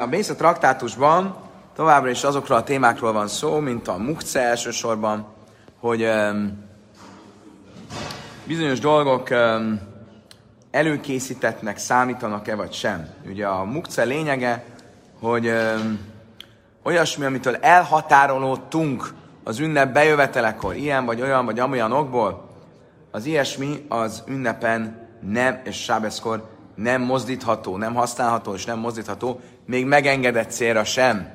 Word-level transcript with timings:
A 0.00 0.06
Bész 0.06 0.28
a 0.28 0.34
traktátusban 0.34 1.36
továbbra 1.74 2.10
is 2.10 2.24
azokról 2.24 2.58
a 2.58 2.62
témákról 2.62 3.12
van 3.12 3.28
szó, 3.28 3.58
mint 3.58 3.88
a 3.88 3.96
mukce 3.96 4.40
elsősorban, 4.40 5.26
hogy 5.80 6.02
um, 6.02 6.64
bizonyos 8.44 8.80
dolgok 8.80 9.28
um, 9.30 9.80
előkészítettnek 10.70 11.78
számítanak-e 11.78 12.54
vagy 12.54 12.72
sem. 12.72 13.08
Ugye 13.26 13.46
a 13.46 13.64
mukce 13.64 14.04
lényege, 14.04 14.64
hogy 15.20 15.46
um, 15.46 16.00
olyasmi, 16.82 17.24
amitől 17.24 17.56
elhatárolódtunk 17.56 19.14
az 19.44 19.58
ünnep 19.58 19.92
bejövetelekor, 19.92 20.74
ilyen 20.74 21.04
vagy 21.04 21.20
olyan 21.20 21.44
vagy 21.44 21.58
amolyan 21.58 21.92
okból, 21.92 22.50
az 23.10 23.24
ilyesmi 23.24 23.86
az 23.88 24.22
ünnepen 24.26 25.08
nem, 25.20 25.60
és 25.64 25.76
sábeszkor 25.76 26.57
nem 26.78 27.02
mozdítható, 27.02 27.76
nem 27.76 27.94
használható 27.94 28.54
és 28.54 28.64
nem 28.64 28.78
mozdítható, 28.78 29.40
még 29.66 29.86
megengedett 29.86 30.50
célra 30.50 30.84
sem, 30.84 31.30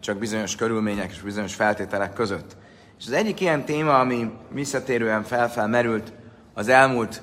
csak 0.00 0.16
bizonyos 0.16 0.56
körülmények 0.56 1.10
és 1.10 1.20
bizonyos 1.20 1.54
feltételek 1.54 2.12
között. 2.12 2.56
És 2.98 3.06
az 3.06 3.12
egyik 3.12 3.40
ilyen 3.40 3.64
téma, 3.64 3.98
ami 3.98 4.30
visszatérően 4.50 5.22
felfelmerült 5.22 6.12
az 6.54 6.68
elmúlt 6.68 7.22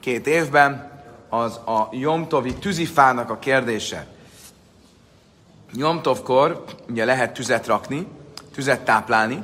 két 0.00 0.26
évben, 0.26 0.90
az 1.28 1.56
a 1.56 1.88
Jomtovi 1.90 2.54
tűzifának 2.54 3.30
a 3.30 3.38
kérdése. 3.38 4.06
Jomtovkor 5.72 6.64
ugye 6.88 7.04
lehet 7.04 7.32
tüzet 7.32 7.66
rakni, 7.66 8.06
tüzet 8.54 8.80
táplálni. 8.80 9.42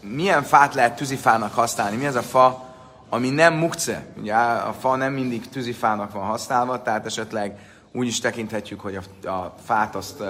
Milyen 0.00 0.42
fát 0.42 0.74
lehet 0.74 0.96
tűzifának 0.96 1.54
használni? 1.54 1.96
Mi 1.96 2.06
az 2.06 2.14
a 2.14 2.22
fa, 2.22 2.63
ami 3.08 3.30
nem 3.30 3.54
mukce. 3.54 4.06
Ugye 4.18 4.34
a 4.34 4.72
fa 4.72 4.96
nem 4.96 5.12
mindig 5.12 5.48
tűzifának 5.48 6.12
van 6.12 6.24
használva, 6.24 6.82
tehát 6.82 7.06
esetleg 7.06 7.58
úgy 7.92 8.06
is 8.06 8.20
tekinthetjük, 8.20 8.80
hogy 8.80 8.96
a, 8.96 9.28
a 9.28 9.54
fát 9.64 9.94
azt, 9.94 10.22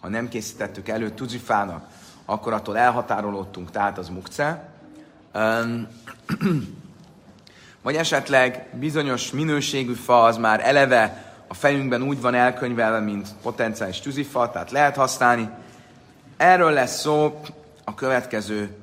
ha 0.00 0.08
nem 0.08 0.28
készítettük 0.28 0.88
elő 0.88 1.10
tűzifának, 1.10 1.86
akkor 2.24 2.52
attól 2.52 2.78
elhatárolódtunk, 2.78 3.70
tehát 3.70 3.98
az 3.98 4.08
mukce. 4.08 4.68
vagy 7.82 7.96
esetleg 7.96 8.66
bizonyos 8.72 9.30
minőségű 9.30 9.92
fa 9.92 10.22
az 10.22 10.36
már 10.36 10.60
eleve 10.66 11.26
a 11.48 11.54
fejünkben 11.54 12.02
úgy 12.02 12.20
van 12.20 12.34
elkönyvelve, 12.34 13.00
mint 13.00 13.28
potenciális 13.42 14.00
tűzifa, 14.00 14.50
tehát 14.50 14.70
lehet 14.70 14.96
használni. 14.96 15.50
Erről 16.36 16.70
lesz 16.70 17.00
szó 17.00 17.40
a 17.84 17.94
következő 17.94 18.76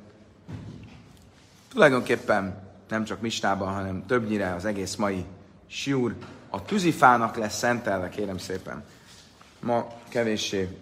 tulajdonképpen 1.70 2.65
nem 2.90 3.04
csak 3.04 3.22
Mistában, 3.22 3.74
hanem 3.74 4.06
többnyire 4.06 4.54
az 4.54 4.66
egész 4.66 4.96
mai 4.96 5.26
siúr 5.68 6.16
a 6.50 6.62
tűzifának 6.62 7.36
lesz 7.36 7.58
szentelve, 7.58 8.10
kérem 8.10 8.38
szépen. 8.38 8.84
Ma 9.60 9.88
kevéssé 10.08 10.78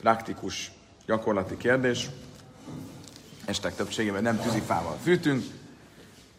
praktikus, 0.00 0.72
gyakorlati 1.06 1.56
kérdés. 1.56 2.08
Estek 3.44 3.74
többségében 3.74 4.22
nem 4.22 4.40
tűzifával 4.40 4.96
fűtünk, 5.02 5.44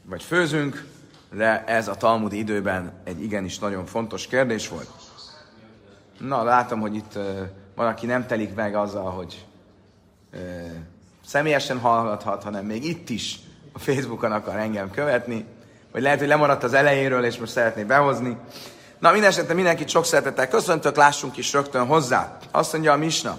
vagy 0.04 0.24
főzünk, 0.24 0.86
de 1.34 1.66
ez 1.66 1.88
a 1.88 1.96
talmudi 1.96 2.38
időben 2.38 2.94
egy 3.04 3.24
igenis 3.24 3.60
nagyon 3.60 3.86
fontos 3.86 4.28
kérdés 4.28 4.68
volt. 4.68 4.90
Na, 6.20 6.44
látom, 6.44 6.80
hogy 6.80 6.96
itt 6.96 7.14
van, 7.76 7.88
aki 7.88 8.06
nem 8.06 8.28
telik 8.28 8.56
meg 8.56 8.76
azzal, 8.76 9.12
hogy 9.12 9.46
uh, 10.34 10.40
személyesen 11.26 11.80
hallgathat, 11.80 12.44
hanem 12.44 12.66
még 12.66 12.84
itt 12.84 13.10
is 13.10 13.40
a 13.78 13.80
Facebookon 13.80 14.32
akar 14.32 14.56
engem 14.56 14.92
követni, 14.92 15.46
vagy 15.92 16.02
lehet, 16.02 16.20
hogy 16.20 16.28
lemaradt 16.28 16.64
az 16.64 16.74
elejéről, 16.74 17.24
és 17.24 17.38
most 17.38 17.52
szeretné 17.52 17.84
behozni. 17.84 18.38
Na, 19.00 19.12
minden 19.12 19.34
mindenkit 19.56 19.90
sok 19.90 20.06
szeretettel 20.06 20.48
köszöntök, 20.48 20.96
lássunk 20.96 21.38
is 21.38 21.54
rögtön 21.54 21.86
hozzá. 21.86 22.38
Azt 22.52 22.74
mondja 22.74 22.92
a 22.92 22.98
Misna, 22.98 23.38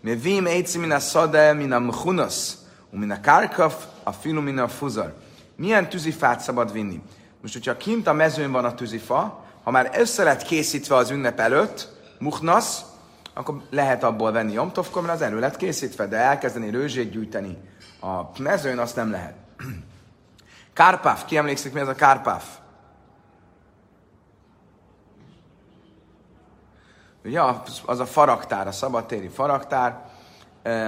mi 0.00 0.16
vim 0.16 0.46
eici 0.46 0.78
min 0.78 0.90
a 0.90 0.98
szade, 0.98 1.52
min 1.52 1.72
a 1.72 1.78
mchunas, 1.78 2.52
min 2.90 3.10
a 3.10 3.20
kárkaf, 3.20 3.84
a 4.02 4.12
filu, 4.12 4.40
min 4.40 4.58
a 4.58 4.68
fuzar. 4.68 5.14
Milyen 5.56 5.88
tűzifát 5.88 6.40
szabad 6.40 6.72
vinni? 6.72 7.02
Most, 7.40 7.52
hogyha 7.52 7.76
kint 7.76 8.06
a 8.06 8.12
mezőn 8.12 8.52
van 8.52 8.64
a 8.64 8.74
tűzifa, 8.74 9.44
ha 9.62 9.70
már 9.70 9.90
össze 9.94 10.22
lett 10.22 10.42
készítve 10.42 10.94
az 10.96 11.10
ünnep 11.10 11.40
előtt, 11.40 11.88
muhnasz, 12.18 12.82
akkor 13.34 13.62
lehet 13.70 14.02
abból 14.02 14.32
venni 14.32 14.52
jomtovkor, 14.52 15.02
mert 15.02 15.14
az 15.14 15.22
elő 15.22 15.38
lett 15.38 15.56
készítve, 15.56 16.06
de 16.06 16.16
elkezdeni 16.16 16.70
rőzsét 16.70 17.10
gyűjteni 17.10 17.58
a 18.00 18.42
mezőn, 18.42 18.78
azt 18.78 18.96
nem 18.96 19.10
lehet. 19.10 19.48
Kárpáf, 20.72 21.24
ki 21.24 21.36
emlékszik, 21.36 21.72
mi 21.72 21.80
ez 21.80 21.88
a 21.88 21.94
kárpáf? 21.94 22.58
Ugye 27.24 27.40
az 27.86 28.00
a 28.00 28.06
faraktár, 28.06 28.66
a 28.66 28.72
szabadtéri 28.72 29.28
faraktár, 29.28 30.08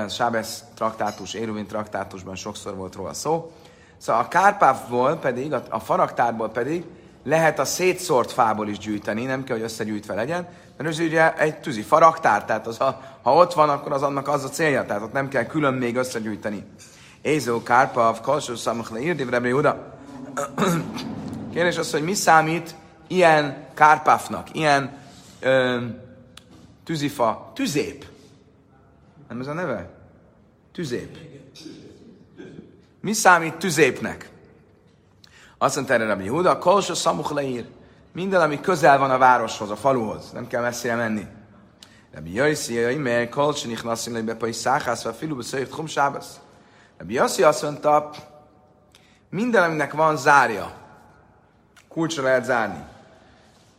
Sábesz 0.08 0.64
traktátus, 0.74 1.34
Éruvin 1.34 1.66
traktátusban 1.66 2.34
sokszor 2.34 2.74
volt 2.74 2.94
róla 2.94 3.12
szó. 3.12 3.52
Szóval 3.96 4.22
a 4.22 4.28
kárpáfból 4.28 5.16
pedig, 5.16 5.52
a 5.68 5.78
faraktárból 5.78 6.48
pedig 6.48 6.84
lehet 7.24 7.58
a 7.58 7.64
szétszórt 7.64 8.32
fából 8.32 8.68
is 8.68 8.78
gyűjteni, 8.78 9.24
nem 9.24 9.44
kell, 9.44 9.56
hogy 9.56 9.64
összegyűjtve 9.64 10.14
legyen, 10.14 10.48
mert 10.76 10.88
ez 10.88 10.98
ugye 10.98 11.36
egy 11.36 11.60
tűzi 11.60 11.82
faraktár, 11.82 12.44
tehát 12.44 12.66
az 12.66 12.80
a, 12.80 13.00
ha 13.22 13.34
ott 13.34 13.52
van, 13.52 13.68
akkor 13.68 13.92
az 13.92 14.02
annak 14.02 14.28
az 14.28 14.44
a 14.44 14.48
célja, 14.48 14.86
tehát 14.86 15.02
ott 15.02 15.12
nem 15.12 15.28
kell 15.28 15.44
külön 15.44 15.74
még 15.74 15.96
összegyűjteni. 15.96 16.66
Ézó 17.22 17.62
Kárpav, 17.62 18.20
Kalsó 18.20 18.54
Szamach 18.54 18.92
Leírdiv, 18.92 19.28
Rebri 19.28 19.52
Uda. 19.52 19.98
Kérdés 21.52 21.78
az, 21.78 21.90
hogy 21.90 22.02
mi 22.02 22.14
számít 22.14 22.74
ilyen 23.06 23.66
Kárpávnak, 23.74 24.54
ilyen 24.54 24.98
ö, 25.40 25.80
tűzifa, 26.84 27.50
tüzép. 27.54 28.04
Nem 29.28 29.40
ez 29.40 29.46
a 29.46 29.52
neve? 29.52 29.90
Tüzép. 30.72 31.16
Mi 33.00 33.12
számít 33.12 33.54
tüzépnek? 33.54 34.30
Azt 35.58 35.74
mondta 35.74 35.92
erre 35.94 36.06
Rabbi 36.06 36.28
Huda, 36.28 36.58
Kolsa 36.58 36.94
Samuch 36.94 37.32
leír. 37.32 37.64
Minden, 38.12 38.40
ami 38.40 38.60
közel 38.60 38.98
van 38.98 39.10
a 39.10 39.18
városhoz, 39.18 39.70
a 39.70 39.76
faluhoz. 39.76 40.30
Nem 40.32 40.46
kell 40.46 40.62
messzire 40.62 40.94
menni. 40.94 41.26
Rabbi 42.14 42.34
Jöjszi, 42.34 42.74
Jöjj, 42.74 42.96
mert 42.96 43.30
Kolsa 43.30 43.68
Nichnaszim 43.68 44.12
Leibe 44.12 44.34
Pai 44.34 44.52
Száhász, 44.52 45.02
vagy 45.02 45.14
Filu 45.14 45.36
Beszöjt 45.36 45.74
Chum. 45.74 45.86
Rabbi 46.98 47.14
Yossi 47.14 47.42
azt 47.42 47.62
mondta, 47.62 48.10
minden, 49.30 49.64
aminek 49.64 49.92
van 49.92 50.16
zárja, 50.16 50.72
kulcsra 51.88 52.22
lehet 52.22 52.44
zárni. 52.44 52.84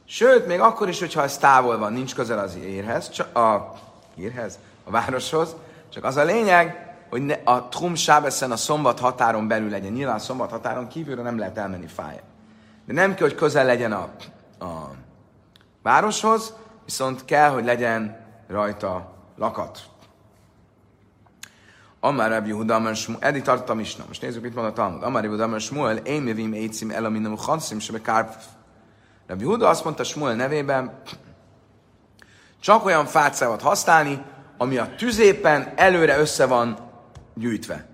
Sőt, 0.06 0.48
még 0.48 0.60
akkor 0.60 0.90
is, 0.90 1.00
hogyha 1.00 1.24
ez 1.24 1.38
távol 1.38 1.78
van, 1.78 1.94
nincs 1.94 2.16
közel 2.16 2.40
az 2.40 2.56
érhez, 2.56 3.10
csak 3.10 3.36
a, 3.36 3.74
érhez, 4.16 4.60
a 4.84 4.92
városhoz, 4.92 5.56
csak 5.90 6.04
az 6.04 6.16
a 6.18 6.24
lényeg, 6.24 6.96
hogy 7.10 7.26
ne, 7.26 7.34
a 7.44 7.68
Trum 7.68 7.96
Sábeszen 7.96 8.52
a 8.52 8.56
szombat 8.56 9.00
határon 9.00 9.48
belül 9.48 9.70
legyen. 9.70 9.92
Nyilván 9.92 10.16
a 10.16 10.20
szombat 10.20 10.50
határon 10.50 10.88
kívülre 10.88 11.22
nem 11.22 11.38
lehet 11.38 11.58
elmenni 11.58 11.88
fája. 11.88 12.22
De 12.86 12.94
nem 12.94 13.16
kell, 13.16 13.28
hogy 13.28 13.38
közel 13.38 13.66
legyen 13.66 13.92
a, 13.92 14.10
a 14.60 14.90
városhoz, 15.82 16.54
viszont 16.86 17.26
kell, 17.26 17.50
hogy 17.50 17.66
legyen 17.66 18.26
rajta 18.48 19.14
lakat. 19.38 19.80
Amár 22.06 22.30
Rabbi 22.30 22.48
Yehuda 22.48 22.76
Amar 22.76 22.96
Shmuel, 22.96 23.22
eddig 23.22 23.42
tartottam 23.42 23.80
is, 23.80 23.96
most 24.08 24.22
nézzük, 24.22 24.42
mit 24.42 24.56
mond 24.56 24.68
a 24.68 24.74
Talmud. 24.74 25.04
Amár 25.04 25.14
Rabbi 25.14 25.26
Yehuda 25.26 25.44
Amar 25.44 25.62
Shmuel, 25.62 25.98
én 25.98 26.22
mivim 26.22 26.54
éjcim 26.54 26.90
elaminam 26.90 27.38
chanszim 27.38 27.80
sebe 27.80 28.02
kárp. 28.02 28.34
Rabbi 29.28 29.44
Yehuda 29.44 29.70
azt 29.70 29.84
mondta 29.84 30.04
Shmuel 30.04 30.36
nevében, 30.36 31.02
csak 32.60 32.86
olyan 32.86 33.06
fát 33.06 33.34
szabad 33.34 33.62
használni, 33.62 34.24
ami 34.58 34.78
a 34.78 34.96
tüzépen 34.96 35.74
előre 35.76 36.20
össze 36.20 36.46
van 36.46 36.78
gyűjtve. 37.34 37.88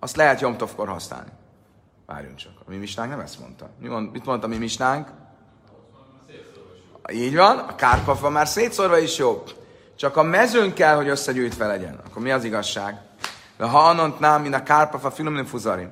Azt 0.00 0.16
lehet 0.16 0.40
Jomtovkor 0.40 0.88
használni. 0.88 1.30
Várjunk 2.06 2.36
csak. 2.36 2.52
A 2.66 2.70
mi 2.70 2.76
misnánk 2.76 3.10
nem 3.10 3.20
ezt 3.20 3.40
mondta. 3.40 3.70
Mi 3.80 3.88
mond, 3.88 4.12
mit 4.12 4.24
mondta 4.24 4.46
a 4.46 4.50
mi 4.50 4.56
misnánk? 4.56 5.08
Így 7.12 7.36
van, 7.36 7.58
a 7.58 7.74
kárpafa 7.74 8.30
már 8.30 8.46
szétszorva 8.46 8.98
is 8.98 9.18
jobb. 9.18 9.50
Csak 9.96 10.16
a 10.16 10.22
mezőn 10.22 10.72
kell, 10.72 10.96
hogy 10.96 11.08
összegyűjtve 11.08 11.66
legyen. 11.66 12.00
Akkor 12.06 12.22
mi 12.22 12.30
az 12.30 12.44
igazság? 12.44 13.00
De 13.56 13.64
ha 13.64 13.78
anont 13.78 14.18
nám, 14.18 14.42
mint 14.42 14.54
a 14.54 14.62
kárpáfa 14.62 15.10
filomin 15.10 15.44
fuzarim. 15.44 15.90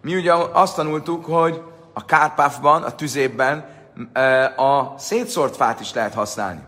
Mi 0.00 0.16
ugye 0.16 0.32
azt 0.32 0.76
tanultuk, 0.76 1.24
hogy 1.24 1.62
a 1.92 2.04
kárpáfban, 2.04 2.82
a 2.82 2.94
tüzében 2.94 3.68
a 4.56 4.98
szétszórt 4.98 5.56
fát 5.56 5.80
is 5.80 5.92
lehet 5.92 6.14
használni. 6.14 6.60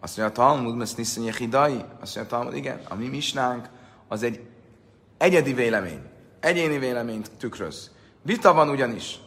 Azt 0.00 0.16
mondja 0.16 0.42
a 0.42 0.46
Talmud, 0.46 0.76
mert 0.76 0.96
niszonye 0.96 1.32
hidai. 1.38 1.84
Azt 2.00 2.16
mondja 2.16 2.36
a 2.36 2.38
Talmud, 2.38 2.56
igen, 2.56 2.80
a 2.88 2.94
mi 2.94 3.08
misnánk 3.08 3.68
az 4.08 4.22
egy 4.22 4.46
egyedi 5.18 5.52
vélemény. 5.52 6.00
Egyéni 6.40 6.78
véleményt 6.78 7.30
tükröz. 7.38 7.90
Vita 8.22 8.52
van 8.52 8.68
ugyanis. 8.68 9.18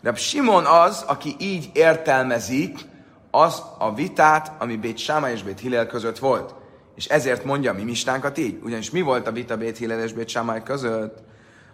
De 0.00 0.14
Simon 0.14 0.64
az, 0.64 1.04
aki 1.06 1.36
így 1.38 1.70
értelmezi 1.72 2.74
az 3.30 3.62
a 3.78 3.94
vitát, 3.94 4.52
ami 4.58 4.76
Bét 4.76 4.98
Sáma 4.98 5.30
és 5.30 5.42
Bét 5.42 5.60
Hillel 5.60 5.86
között 5.86 6.18
volt. 6.18 6.54
És 7.00 7.06
ezért 7.06 7.44
mondja 7.44 7.72
mi 7.72 7.82
mistánkat 7.82 8.38
így. 8.38 8.58
Ugyanis 8.62 8.90
mi 8.90 9.00
volt 9.00 9.26
a 9.26 9.32
vita 9.32 9.56
Bét 9.56 9.76
Hillel 9.76 10.02
és 10.02 10.12
Bét 10.12 10.28
Sámály 10.28 10.62
között? 10.62 11.18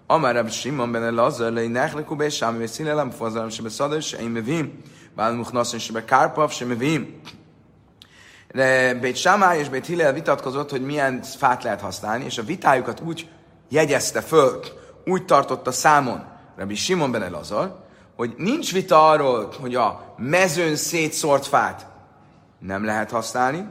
Amár 0.06 0.34
Rab 0.34 0.50
Simon 0.50 0.92
ben 0.92 1.14
Lazar 1.14 1.52
lei 1.52 1.66
nechleku 1.66 2.16
be 2.16 2.28
Sámi 2.28 2.58
ve 2.58 2.66
Szilelem 2.66 3.10
fazalem 3.10 3.48
se 3.48 3.62
be 3.62 3.68
Szadar 3.68 4.02
se 4.02 4.18
én 4.18 4.28
mevim. 4.28 4.80
Bál 5.14 5.32
muchnaszon 5.32 5.78
se 5.78 5.92
be 5.92 6.04
Kárpav 6.04 6.50
se 6.50 6.64
mevim. 6.64 7.20
Bét 9.00 9.16
Samály 9.16 9.58
és 9.58 9.68
Bét 9.68 9.86
Hillel 9.86 10.12
vitatkozott, 10.12 10.70
hogy 10.70 10.82
milyen 10.82 11.22
fát 11.22 11.62
lehet 11.62 11.80
használni, 11.80 12.24
és 12.24 12.38
a 12.38 12.42
vitájukat 12.42 13.00
úgy 13.00 13.28
jegyezte 13.68 14.20
föl, 14.20 14.60
úgy 15.04 15.24
tartotta 15.24 15.72
számon 15.72 16.24
Rabbi 16.56 16.74
Simon 16.74 17.10
ben 17.10 17.22
Elazar, 17.22 17.84
hogy 18.16 18.34
nincs 18.36 18.72
vita 18.72 19.08
arról, 19.08 19.54
hogy 19.60 19.74
a 19.74 20.14
mezőn 20.18 20.76
szétszórt 20.76 21.46
fát 21.46 21.86
nem 22.58 22.84
lehet 22.84 23.10
használni, 23.10 23.68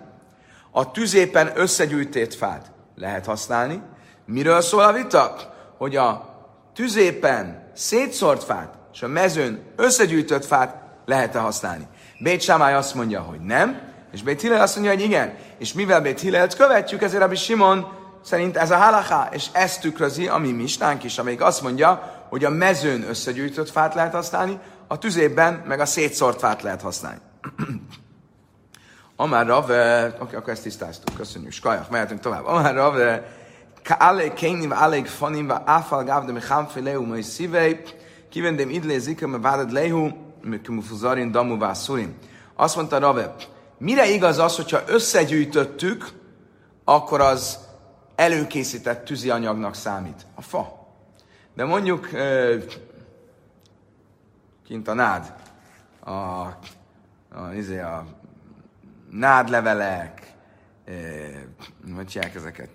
a 0.77 0.91
tüzépen 0.91 1.51
összegyűjtét 1.55 2.35
fát 2.35 2.71
lehet 2.95 3.25
használni. 3.25 3.81
Miről 4.25 4.61
szól 4.61 4.83
a 4.83 4.91
vita? 4.91 5.35
Hogy 5.77 5.95
a 5.95 6.29
tüzépen 6.73 7.71
szétszórt 7.75 8.43
fát 8.43 8.73
és 8.93 9.01
a 9.01 9.07
mezőn 9.07 9.63
összegyűjtött 9.75 10.45
fát 10.45 10.75
lehet-e 11.05 11.39
használni. 11.39 11.87
Bét 12.19 12.41
Sámály 12.41 12.73
azt 12.73 12.95
mondja, 12.95 13.21
hogy 13.21 13.39
nem, 13.39 13.81
és 14.11 14.23
Bét 14.23 14.41
Hillel 14.41 14.61
azt 14.61 14.75
mondja, 14.75 14.93
hogy 14.93 15.03
igen. 15.03 15.37
És 15.57 15.73
mivel 15.73 16.01
Bét 16.01 16.19
Hillelt 16.19 16.55
követjük, 16.55 17.01
ezért 17.01 17.21
Rabbi 17.21 17.35
Simon 17.35 17.87
szerint 18.23 18.57
ez 18.57 18.71
a 18.71 18.77
halaká, 18.77 19.29
és 19.31 19.45
ezt 19.51 19.81
tükrözi 19.81 20.27
a 20.27 20.37
mi 20.37 20.51
mistánk 20.51 21.03
is, 21.03 21.17
amelyik 21.17 21.41
azt 21.41 21.61
mondja, 21.61 22.23
hogy 22.29 22.43
a 22.43 22.49
mezőn 22.49 23.03
összegyűjtött 23.09 23.69
fát 23.69 23.93
lehet 23.93 24.13
használni, 24.13 24.59
a 24.87 24.97
tüzében 24.97 25.63
meg 25.67 25.79
a 25.79 25.85
szétszórt 25.85 26.39
fát 26.39 26.61
lehet 26.61 26.81
használni. 26.81 27.19
Amár 29.15 29.45
Rav, 29.45 29.63
oké, 29.63 30.21
okay, 30.21 30.35
akkor 30.35 30.53
ezt 30.53 30.63
tisztáztuk, 30.63 31.15
köszönjük, 31.15 31.51
skajak, 31.51 31.89
mehetünk 31.89 32.19
tovább. 32.19 32.45
Amár 32.45 32.73
Rav, 32.73 32.95
Ka'ale 33.83 34.33
kénim 34.33 34.71
aleg 34.71 35.07
fanim 35.07 35.47
va 35.47 35.55
afal 35.55 36.03
gav 36.03 36.25
de 36.25 36.31
mecham 36.31 36.67
feleu 36.67 37.05
mai 37.05 37.21
szívei, 37.21 37.81
kivendem 38.29 38.69
idle 38.69 38.97
zika 38.97 39.27
me 39.27 39.37
várad 39.37 39.71
lehu, 39.71 40.09
me 40.41 40.61
kumufuzarin 40.61 41.31
damu 41.31 41.57
vászurim. 41.57 42.17
Azt 42.55 42.75
mondta 42.75 42.99
Rave, 42.99 43.35
mire 43.77 44.09
igaz 44.09 44.37
az, 44.37 44.55
hogyha 44.55 44.81
összegyűjtöttük, 44.87 46.07
akkor 46.83 47.21
az 47.21 47.59
előkészített 48.15 49.05
tűzi 49.05 49.29
anyagnak 49.29 49.75
számít? 49.75 50.25
A 50.35 50.41
fa. 50.41 50.87
De 51.53 51.65
mondjuk 51.65 52.09
kint 54.67 54.87
a 54.87 54.93
nád, 54.93 55.33
a, 55.99 56.11
a, 56.11 56.55
izé, 57.55 57.79
a, 57.79 57.97
a 57.97 58.24
nádlevelek, 59.17 60.33
hogy 61.95 62.11
hívják 62.11 62.35
ezeket, 62.35 62.69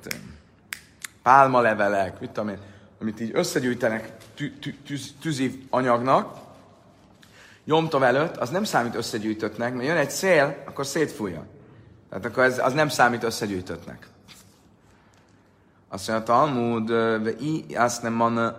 pálmalevelek, 1.23 2.21
mit 2.21 2.31
tudom 2.31 2.49
én, 2.49 2.59
amit 3.01 3.21
így 3.21 3.31
összegyűjtenek 3.35 4.13
tű, 4.35 4.59
tű, 4.59 4.75
tűz, 4.87 5.15
tűzi 5.21 5.67
anyagnak, 5.71 6.39
Jomtov 7.65 8.03
előtt, 8.03 8.37
az 8.37 8.51
nem 8.51 8.65
számít 8.65 8.95
összegyűjtöttnek, 8.95 9.75
mert 9.75 9.87
jön 9.87 9.97
egy 9.97 10.11
szél, 10.11 10.63
akkor 10.67 10.87
szétfújja. 10.87 11.47
Tehát 12.09 12.25
akkor 12.25 12.43
ez, 12.43 12.59
az 12.59 12.73
nem 12.73 12.89
számít 12.89 13.23
összegyűjtöttnek. 13.23 14.09
Azt 15.89 16.09
mondja, 16.09 16.27
Talmud, 16.27 16.91
i 17.41 17.75
azt 17.75 18.03
nem 18.03 18.17
van 18.17 18.57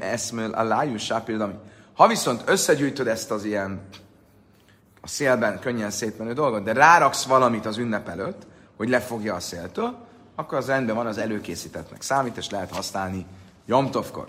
eszmől 0.00 0.52
a 0.52 0.62
lájus 0.62 1.12
Ha 1.94 2.06
viszont 2.06 2.42
összegyűjtöd 2.46 3.06
ezt 3.06 3.30
az 3.30 3.44
ilyen 3.44 3.80
a 5.00 5.08
szélben 5.08 5.58
könnyen 5.58 5.90
szétmenő 5.90 6.32
dolgot, 6.32 6.62
de 6.62 6.72
ráraksz 6.72 7.24
valamit 7.24 7.66
az 7.66 7.76
ünnep 7.76 8.08
előtt, 8.08 8.46
hogy 8.76 8.88
lefogja 8.88 9.34
a 9.34 9.40
széltől, 9.40 10.06
akkor 10.36 10.58
az 10.58 10.66
rendben 10.66 10.96
van, 10.96 11.06
az 11.06 11.18
előkészítettnek 11.18 12.02
számít, 12.02 12.36
és 12.36 12.50
lehet 12.50 12.74
használni 12.74 13.26
Jomtovkor. 13.66 14.28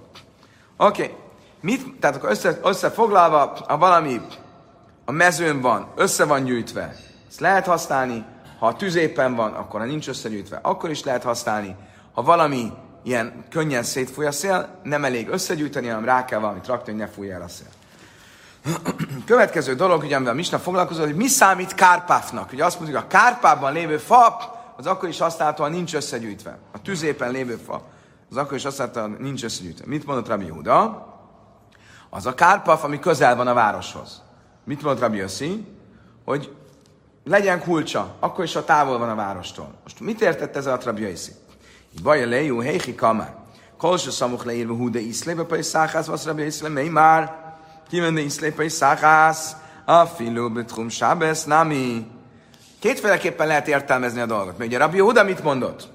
Oké, 0.78 1.04
okay. 1.04 1.16
Mit, 1.62 2.00
tehát 2.00 2.16
akkor 2.16 2.30
össze, 2.30 2.60
összefoglalva, 2.64 3.58
ha 3.68 3.78
valami 3.78 4.22
a 5.06 5.12
mezőn 5.12 5.62
van, 5.62 5.88
össze 5.96 6.26
van 6.26 6.44
gyűjtve, 6.44 6.96
ezt 7.28 7.40
lehet 7.40 7.66
használni, 7.66 8.26
ha 8.60 8.68
a 8.68 8.76
tüzépen 8.76 9.36
van, 9.36 9.54
akkor 9.54 9.80
ha 9.80 9.86
nincs 9.86 10.08
összegyűjtve, 10.08 10.60
akkor 10.62 10.90
is 10.90 11.04
lehet 11.04 11.24
használni. 11.24 11.76
Ha 12.14 12.22
valami 12.22 12.72
ilyen 13.04 13.44
könnyen 13.50 13.84
szétfúj 13.84 14.26
a 14.26 14.32
szél, 14.32 14.80
nem 14.84 15.06
elég 15.06 15.28
összegyűjteni, 15.28 15.88
hanem 15.88 16.06
rá 16.06 16.26
kell 16.26 16.40
valamit 16.40 16.68
rakni, 16.68 16.92
hogy 16.92 17.02
ne 17.02 17.08
fújja 17.08 17.36
el 17.36 17.42
a 17.42 17.48
szél. 17.48 17.68
Következő 19.26 19.76
dolog, 19.76 20.04
ugye, 20.04 20.16
amivel 20.16 20.34
Misna 20.34 20.60
foglalkozott, 20.60 21.06
hogy 21.06 21.16
mi 21.16 21.28
számít 21.28 21.74
kárpáfnak. 21.74 22.52
Ugye 22.52 22.66
azt 22.66 22.80
mondjuk, 22.80 23.04
a 23.04 23.08
kárpában 23.08 23.74
lévő 23.74 23.98
fa, 23.98 24.58
az 24.78 24.86
akkor 24.86 25.10
is 25.10 25.20
használható, 25.20 25.64
ha 25.64 25.70
nincs 25.70 25.96
összegyűjtve. 25.96 26.58
A 26.72 26.82
tüzépen 26.82 27.32
lévő 27.32 27.56
fa, 27.66 27.82
az 28.30 28.38
akkor 28.38 28.58
is 28.58 28.64
használható, 28.64 29.00
ha 29.00 29.08
nincs 29.08 29.44
összegyűjtve. 29.44 29.86
Mit 29.88 30.06
mondott 30.06 30.28
Rabbi 30.28 30.48
Huda? 30.48 31.08
Az 32.10 32.26
a 32.26 32.34
kárpaf, 32.34 32.84
ami 32.84 33.00
közel 33.00 33.36
van 33.36 33.48
a 33.48 33.54
városhoz. 33.54 34.22
Mit 34.64 34.82
mondott 34.82 35.02
Rabbi 35.02 35.18
Yossi? 35.18 35.66
Hogy 36.26 36.56
legyen 37.24 37.62
kulcsa, 37.62 38.16
akkor 38.20 38.44
is 38.44 38.56
a 38.56 38.66
távol 38.66 38.98
van 38.98 39.10
a 39.10 39.16
várostól. 39.16 39.74
Most 39.84 40.00
mit 40.00 40.22
értett 40.22 40.56
ez 40.56 40.66
a 40.66 40.80
Rabbi 40.84 41.02
Yossi? 41.02 41.32
Baja 42.04 42.28
lejú, 42.28 42.60
heichi 42.60 42.96
kamár. 42.96 43.36
Kolsa 43.78 44.12
szamuch 44.12 44.46
leírva 44.46 44.74
hú 44.74 44.90
de 44.90 45.00
iszlébe, 45.00 45.44
pa 45.44 45.64
száhász, 45.64 46.06
vasz 46.06 46.26
Rabbi 46.26 46.44
Yossi, 46.44 46.90
már 46.90 47.49
Kivende 47.90 48.22
iszlépe 48.22 48.64
is 48.64 48.72
száhász, 48.72 49.56
a 49.86 50.06
filú 50.06 50.50
betrum 50.50 50.90
sábesz, 50.90 51.44
nami. 51.44 52.08
Kétféleképpen 52.80 53.48
lehet 53.48 53.68
értelmezni 53.68 54.22
a 54.22 54.26
dolgot. 54.26 54.58
Mert 54.58 54.70
ugye 54.70 54.78
Rabbi 54.78 54.96
Yehuda 54.96 55.24
mit 55.24 55.44
mondott? 55.44 55.88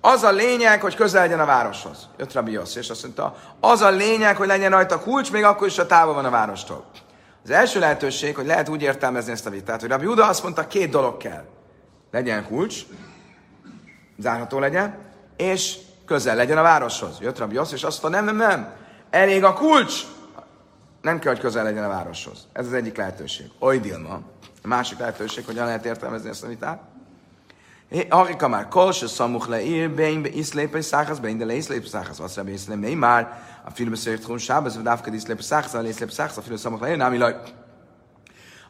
Az 0.00 0.22
a 0.22 0.30
lényeg, 0.30 0.80
hogy 0.80 0.94
közel 0.94 1.22
legyen 1.22 1.40
a 1.40 1.44
városhoz. 1.44 2.08
Jött 2.18 2.32
Rabbi 2.32 2.50
Yossi, 2.50 2.78
és 2.78 2.90
azt 2.90 3.02
mondta, 3.02 3.36
az 3.60 3.80
a 3.80 3.90
lényeg, 3.90 4.36
hogy 4.36 4.46
legyen 4.46 4.70
rajta 4.70 5.00
kulcs, 5.00 5.32
még 5.32 5.44
akkor 5.44 5.66
is 5.66 5.78
a 5.78 5.86
távol 5.86 6.14
van 6.14 6.24
a 6.24 6.30
várostól. 6.30 6.84
Az 7.44 7.50
első 7.50 7.78
lehetőség, 7.78 8.34
hogy 8.36 8.46
lehet 8.46 8.68
úgy 8.68 8.82
értelmezni 8.82 9.32
ezt 9.32 9.46
a 9.46 9.50
vitát, 9.50 9.80
hogy 9.80 9.90
Rabbi 9.90 10.02
Yehuda 10.02 10.26
azt 10.26 10.42
mondta, 10.42 10.66
két 10.66 10.90
dolog 10.90 11.16
kell. 11.16 11.44
Legyen 12.10 12.46
kulcs, 12.46 12.82
zárható 14.18 14.58
legyen, 14.58 14.98
és 15.36 15.76
közel 16.06 16.36
legyen 16.36 16.58
a 16.58 16.62
városhoz. 16.62 17.16
Jött 17.20 17.38
Rabbi 17.38 17.54
Yossi, 17.54 17.74
és 17.74 17.84
azt 17.84 18.02
mondta, 18.02 18.20
nem, 18.20 18.36
nem, 18.36 18.48
nem, 18.48 18.72
elég 19.10 19.44
a 19.44 19.52
kulcs, 19.52 20.02
nem 21.02 21.18
kell, 21.18 21.32
hogy 21.32 21.42
közel 21.42 21.64
legyen 21.64 21.84
a 21.84 21.88
városhoz. 21.88 22.46
Ez 22.52 22.66
az 22.66 22.72
egyik 22.72 22.96
lehetőség. 22.96 23.46
Oly 23.58 23.78
Dilma. 23.78 24.20
A 24.62 24.66
másik 24.66 24.98
lehetőség, 24.98 25.44
hogyan 25.46 25.66
lehet 25.66 25.84
értelmezni 25.84 26.28
ezt 26.28 26.44
a 26.44 26.46
vitát. 26.46 26.80
Harika 28.08 28.48
már 28.48 28.68
kol 28.68 28.92
se 28.92 29.06
szamuch 29.06 29.48
le 29.48 29.62
ír, 29.62 29.90
bein 29.90 30.22
be 30.22 30.28
iszlépe 30.28 30.80
száchasz, 30.80 31.18
bein 31.18 31.38
de 31.38 31.44
le 31.44 31.54
iszlépe 31.54 31.86
száchasz, 31.86 32.16
vasz 32.16 32.36
rabbi 32.36 32.52
iszlém, 32.52 32.78
mely 32.78 32.94
már, 32.94 33.42
a 33.64 33.70
film 33.70 33.90
beszélt 33.90 34.20
tchum 34.20 34.36
sábez, 34.36 34.74
vagy 34.74 34.84
dávkad 34.84 35.14
iszlépe 35.14 35.42
száchasz, 35.42 35.74
a 35.74 35.82
iszlépe 35.82 36.12
száchasz, 36.12 36.36
a 36.36 36.42
film 36.42 36.56
szamuch 36.56 36.82
le 36.82 36.96
nem 36.96 37.12
illaj. 37.12 37.36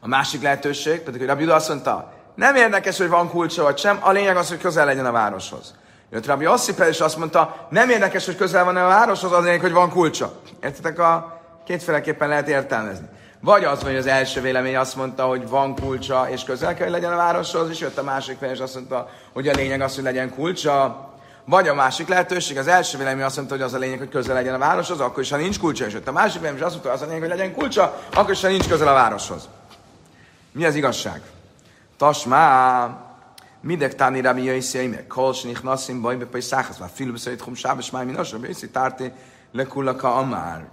A 0.00 0.08
másik 0.08 0.43
lehetőség, 0.43 1.00
pedig 1.00 1.19
hogy 1.20 1.28
Rabbi 1.28 1.43
Judah 1.43 1.56
azt 1.56 1.69
mondta, 1.69 2.12
nem 2.34 2.55
érdekes, 2.55 2.99
hogy 2.99 3.08
van 3.08 3.31
kulcsa 3.31 3.62
vagy 3.62 3.78
sem, 3.78 3.99
a 4.00 4.11
lényeg 4.11 4.37
az, 4.37 4.49
hogy 4.49 4.58
közel 4.58 4.84
legyen 4.84 5.06
a 5.06 5.12
városhoz. 5.12 5.75
Jött 6.11 6.26
Rabbi 6.26 6.47
Ossipel, 6.47 6.88
és 6.88 7.00
azt 7.00 7.16
mondta, 7.16 7.66
nem 7.71 7.90
érdekes, 7.90 8.26
hogy 8.26 8.37
közel 8.37 8.64
van 8.64 8.76
a 8.76 8.87
városhoz, 8.87 9.33
az 9.33 9.45
lényeg, 9.45 9.61
hogy 9.61 9.73
van 9.73 9.90
kulcsa. 9.90 10.40
Értitek 10.61 10.99
a 10.99 11.36
Kétféleképpen 11.66 12.28
lehet 12.28 12.49
értelmezni. 12.49 13.06
Vagy 13.40 13.64
az, 13.64 13.82
hogy 13.82 13.96
az 13.96 14.06
első 14.06 14.40
vélemény 14.40 14.76
azt 14.76 14.96
mondta, 14.96 15.25
hogy 15.25 15.49
van 15.49 15.75
kulcsa, 15.75 16.30
és 16.30 16.44
közel 16.44 16.75
kell, 16.75 16.85
hogy 16.85 16.94
legyen 16.94 17.12
a 17.12 17.16
városhoz, 17.16 17.70
és 17.70 17.78
jött 17.78 17.99
a 17.99 18.02
másik 18.02 18.38
vélemény, 18.38 18.56
és 18.56 18.62
azt 18.62 18.75
mondta, 18.75 19.08
hogy 19.32 19.49
a 19.49 19.52
lényeg 19.52 19.80
az, 19.80 19.94
hogy 19.94 20.04
legyen 20.04 20.35
kulcsa. 20.35 21.08
Vagy 21.44 21.68
a 21.68 21.75
másik 21.75 22.08
lehetőség, 22.08 22.58
az 22.58 22.66
első 22.66 22.99
vélemény 22.99 23.25
azt 23.25 23.37
mondta, 23.37 23.54
hogy 23.54 23.62
az 23.62 23.75
a 23.75 23.78
lényeg, 23.78 23.99
hogy 23.99 24.08
közel 24.08 24.35
legyen 24.35 24.54
a 24.54 24.58
városhoz, 24.58 25.00
akkor 25.00 25.23
is, 25.23 25.30
ha 25.30 25.37
nincs 25.37 25.58
kulcsa, 25.58 25.87
és 25.87 25.92
jött 25.92 26.08
a 26.08 26.12
másik 26.12 26.40
vélemény, 26.40 26.61
és 26.61 26.64
azt 26.64 26.73
mondta, 26.73 26.90
hogy 26.90 27.00
az 27.00 27.06
a 27.06 27.12
lényeg, 27.12 27.28
hogy 27.28 27.38
legyen 27.38 27.54
kulcsa, 27.54 28.00
akkor 28.14 28.30
is, 28.30 28.40
ha 28.40 28.49
nincs 28.49 28.68
közel 28.68 28.88
a 28.88 28.92
városhoz. 28.92 29.49
Mi 30.52 30.64
az 30.64 30.75
igazság? 30.75 31.20
Tasmá, 31.96 32.88
midek 33.61 33.94
táni 33.94 34.20
rabbi 34.20 34.44
jöjszei, 34.44 34.87
meg 34.87 35.06
kolcs 35.06 35.44
nichnasszim, 35.44 36.00
bajbe 36.00 36.25
pej 36.25 36.40
száchasz, 36.40 36.78
már 36.78 36.90
filbeszeit 36.92 37.40
hum 37.40 37.54
sábes 37.54 37.90
máj 37.90 38.04
minasra, 38.04 38.38
bészi 38.38 38.70
tárti, 38.70 39.12
lekullaka 39.52 40.14
amár. 40.14 40.64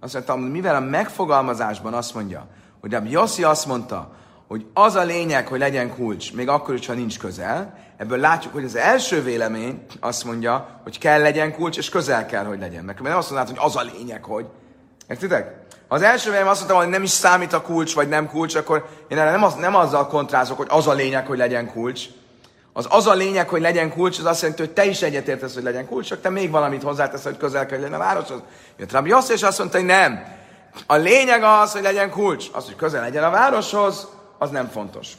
Azt 0.00 0.12
mondta, 0.12 0.36
mivel 0.36 0.74
a 0.74 0.80
megfogalmazásban 0.80 1.94
azt 1.94 2.14
mondja, 2.14 2.46
hogy 2.80 2.94
a 2.94 3.02
Yossi 3.04 3.42
azt 3.42 3.66
mondta, 3.66 4.16
hogy 4.48 4.66
az 4.74 4.94
a 4.94 5.02
lényeg, 5.02 5.46
hogy 5.46 5.58
legyen 5.58 5.94
kulcs, 5.94 6.34
még 6.34 6.48
akkor 6.48 6.74
is, 6.74 6.86
ha 6.86 6.92
nincs 6.92 7.18
közel, 7.18 7.78
ebből 7.96 8.18
látjuk, 8.18 8.52
hogy 8.52 8.64
az 8.64 8.76
első 8.76 9.22
vélemény 9.22 9.86
azt 10.00 10.24
mondja, 10.24 10.80
hogy 10.82 10.98
kell 10.98 11.20
legyen 11.20 11.54
kulcs, 11.54 11.76
és 11.76 11.88
közel 11.88 12.26
kell, 12.26 12.44
hogy 12.44 12.58
legyen. 12.58 12.84
Mert 12.84 13.00
nem 13.00 13.16
azt 13.16 13.30
mondta, 13.30 13.50
hogy 13.50 13.60
az 13.64 13.76
a 13.76 13.90
lényeg, 13.96 14.24
hogy. 14.24 14.46
Értitek? 15.08 15.66
Ha 15.88 15.94
az 15.94 16.02
első 16.02 16.30
vélemény 16.30 16.50
azt 16.50 16.60
mondta, 16.60 16.78
hogy 16.78 16.88
nem 16.88 17.02
is 17.02 17.10
számít 17.10 17.52
a 17.52 17.62
kulcs, 17.62 17.94
vagy 17.94 18.08
nem 18.08 18.28
kulcs, 18.28 18.54
akkor 18.54 18.88
én 19.08 19.18
erre 19.18 19.30
nem, 19.30 19.44
az, 19.44 19.54
nem 19.54 19.74
azzal 19.74 20.06
kontrázok, 20.06 20.56
hogy 20.56 20.66
az 20.70 20.86
a 20.86 20.92
lényeg, 20.92 21.26
hogy 21.26 21.38
legyen 21.38 21.72
kulcs, 21.72 22.04
az 22.78 22.86
az 22.90 23.06
a 23.06 23.14
lényeg, 23.14 23.48
hogy 23.48 23.60
legyen 23.60 23.90
kulcs, 23.92 24.18
az 24.18 24.24
azt 24.24 24.40
jelenti, 24.40 24.62
hogy 24.62 24.72
te 24.72 24.84
is 24.84 25.02
egyetértesz, 25.02 25.54
hogy 25.54 25.62
legyen 25.62 25.86
kulcs, 25.86 26.06
csak 26.06 26.20
te 26.20 26.30
még 26.30 26.50
valamit 26.50 26.82
hozzátesz, 26.82 27.22
hogy 27.22 27.36
közel 27.36 27.66
kell 27.66 27.78
legyen 27.78 27.94
a 27.94 27.98
városhoz. 27.98 28.40
Jött 28.76 28.92
Rabbi 28.92 29.08
Yossi, 29.08 29.32
és 29.32 29.42
azt 29.42 29.58
mondta, 29.58 29.76
hogy 29.76 29.86
nem. 29.86 30.24
A 30.86 30.94
lényeg 30.94 31.42
az, 31.42 31.72
hogy 31.72 31.82
legyen 31.82 32.10
kulcs. 32.10 32.46
Az, 32.52 32.64
hogy 32.64 32.76
közel 32.76 33.00
legyen 33.00 33.24
a 33.24 33.30
városhoz, 33.30 34.08
az 34.38 34.50
nem 34.50 34.68
fontos. 34.68 35.12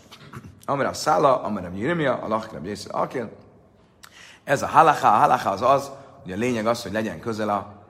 Amire 0.65 0.87
a 0.87 0.93
Szála, 0.93 1.41
amire 1.41 1.67
a 1.67 1.71
Jeremia, 1.75 2.19
a 2.21 2.27
Lachkrab 2.27 2.65
Jézus 2.65 2.91
Akil. 2.91 3.29
Ez 4.43 4.61
a 4.61 4.67
halacha, 4.67 5.07
a 5.07 5.17
halacha 5.17 5.49
az 5.49 5.61
az, 5.61 5.91
hogy 6.23 6.31
a 6.31 6.37
lényeg 6.37 6.67
az, 6.67 6.81
hogy 6.81 6.91
legyen 6.91 7.19
közel 7.19 7.49
a, 7.49 7.83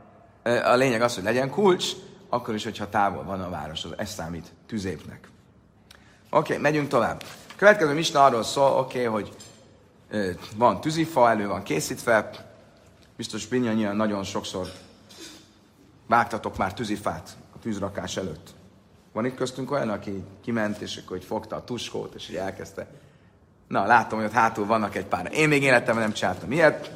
a 0.43 0.75
lényeg 0.75 1.01
az, 1.01 1.15
hogy 1.15 1.23
legyen 1.23 1.49
kulcs, 1.49 1.91
akkor 2.29 2.53
is, 2.53 2.63
hogyha 2.63 2.89
távol 2.89 3.23
van 3.23 3.41
a 3.41 3.49
városhoz. 3.49 3.91
Ez 3.97 4.09
számít 4.09 4.47
tüzépnek. 4.67 5.29
Oké, 6.29 6.51
okay, 6.51 6.57
megyünk 6.57 6.87
tovább. 6.87 7.23
Következő 7.55 7.93
misna 7.93 8.23
arról 8.23 8.43
szól, 8.43 8.71
oké, 8.71 9.05
okay, 9.07 9.21
hogy 9.21 9.35
van 10.55 10.81
tűzifa, 10.81 11.29
elő 11.29 11.47
van 11.47 11.63
készítve, 11.63 12.29
biztos 13.15 13.47
mindannyian 13.47 13.95
nagyon 13.95 14.23
sokszor 14.23 14.67
vágtatok 16.07 16.57
már 16.57 16.73
tűzifát 16.73 17.29
a 17.55 17.59
tűzrakás 17.59 18.17
előtt. 18.17 18.49
Van 19.13 19.25
itt 19.25 19.35
köztünk 19.35 19.71
olyan, 19.71 19.89
aki 19.89 20.23
kiment, 20.43 20.79
és 20.79 20.97
akkor 20.97 21.17
hogy 21.17 21.25
fogta 21.25 21.55
a 21.55 21.63
tuskót, 21.63 22.13
és 22.15 22.29
így 22.29 22.35
elkezdte. 22.35 22.87
Na, 23.67 23.85
látom, 23.85 24.19
hogy 24.19 24.27
ott 24.27 24.33
hátul 24.33 24.65
vannak 24.65 24.95
egy 24.95 25.05
pár. 25.05 25.29
Én 25.33 25.47
még 25.47 25.63
életemben 25.63 26.03
nem 26.03 26.13
csináltam 26.13 26.51
ilyet. 26.51 26.91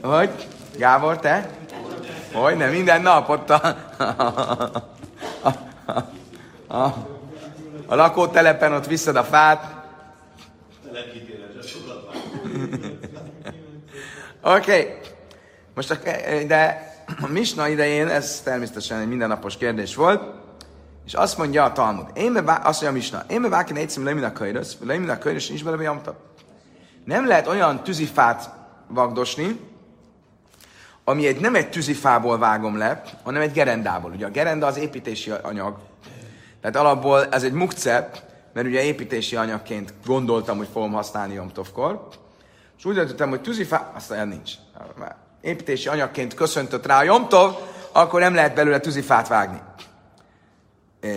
Hogy? 0.00 0.48
Gábor, 0.76 1.18
te? 1.18 1.50
Hogy 2.32 2.56
nem, 2.56 2.70
minden 2.70 3.02
nap 3.02 3.28
ott 3.28 3.50
a, 3.50 3.76
a, 3.96 4.04
a, 5.42 5.52
a, 6.66 6.82
a 7.86 7.94
lakótelepen 7.94 8.72
ott 8.72 8.86
visszad 8.86 9.16
a 9.16 9.24
fát. 9.24 9.78
Oké. 14.42 14.80
Okay. 14.80 14.98
Most 15.74 15.90
a, 15.90 15.96
de 16.46 16.88
a 17.20 17.26
Misna 17.26 17.68
idején 17.68 18.08
ez 18.08 18.40
természetesen 18.40 19.00
egy 19.00 19.08
mindennapos 19.08 19.56
kérdés 19.56 19.94
volt, 19.94 20.22
és 21.06 21.14
azt 21.14 21.38
mondja 21.38 21.64
a 21.64 21.72
Talmud, 21.72 22.06
én 22.14 22.32
be, 22.32 22.52
azt 22.52 22.82
mondja 22.82 22.88
a 22.88 22.92
Misna, 22.92 23.24
én 23.28 23.42
be 23.42 23.48
vákin 23.48 23.76
egyszerűen 23.76 24.06
lemin 24.06 24.24
a 24.24 24.32
könyörös, 24.32 24.76
lemin 24.80 25.08
a 25.08 25.18
könyörös, 25.18 25.48
nincs 25.48 25.64
bele 25.64 25.92
Nem 27.04 27.26
lehet 27.26 27.46
olyan 27.46 27.82
tűzifát 27.82 28.50
vagdosni, 28.86 29.60
ami 31.04 31.26
egy, 31.26 31.40
nem 31.40 31.54
egy 31.54 31.70
tűzifából 31.70 32.38
vágom 32.38 32.78
le, 32.78 33.02
hanem 33.22 33.42
egy 33.42 33.52
gerendából. 33.52 34.10
Ugye 34.10 34.26
a 34.26 34.30
gerenda 34.30 34.66
az 34.66 34.76
építési 34.76 35.30
anyag. 35.42 35.78
Tehát 36.60 36.76
alapból 36.76 37.26
ez 37.26 37.42
egy 37.42 37.52
mukce, 37.52 38.10
mert 38.52 38.66
ugye 38.66 38.82
építési 38.82 39.36
anyagként 39.36 39.94
gondoltam, 40.06 40.56
hogy 40.56 40.68
fogom 40.72 40.92
használni 40.92 41.34
Jomtovkor. 41.34 42.08
És 42.80 42.86
úgy 42.86 42.94
döntöttem, 42.94 43.28
hogy 43.28 43.40
tűzifá, 43.40 43.90
aztán 43.94 44.28
nincs. 44.28 44.52
Építési 45.40 45.88
anyagként 45.88 46.34
köszöntött 46.34 46.86
rá 46.86 46.98
a 46.98 47.02
Jomtov, 47.02 47.54
akkor 47.92 48.20
nem 48.20 48.34
lehet 48.34 48.54
belőle 48.54 48.80
tűzifát 48.80 49.28
vágni. 49.28 49.60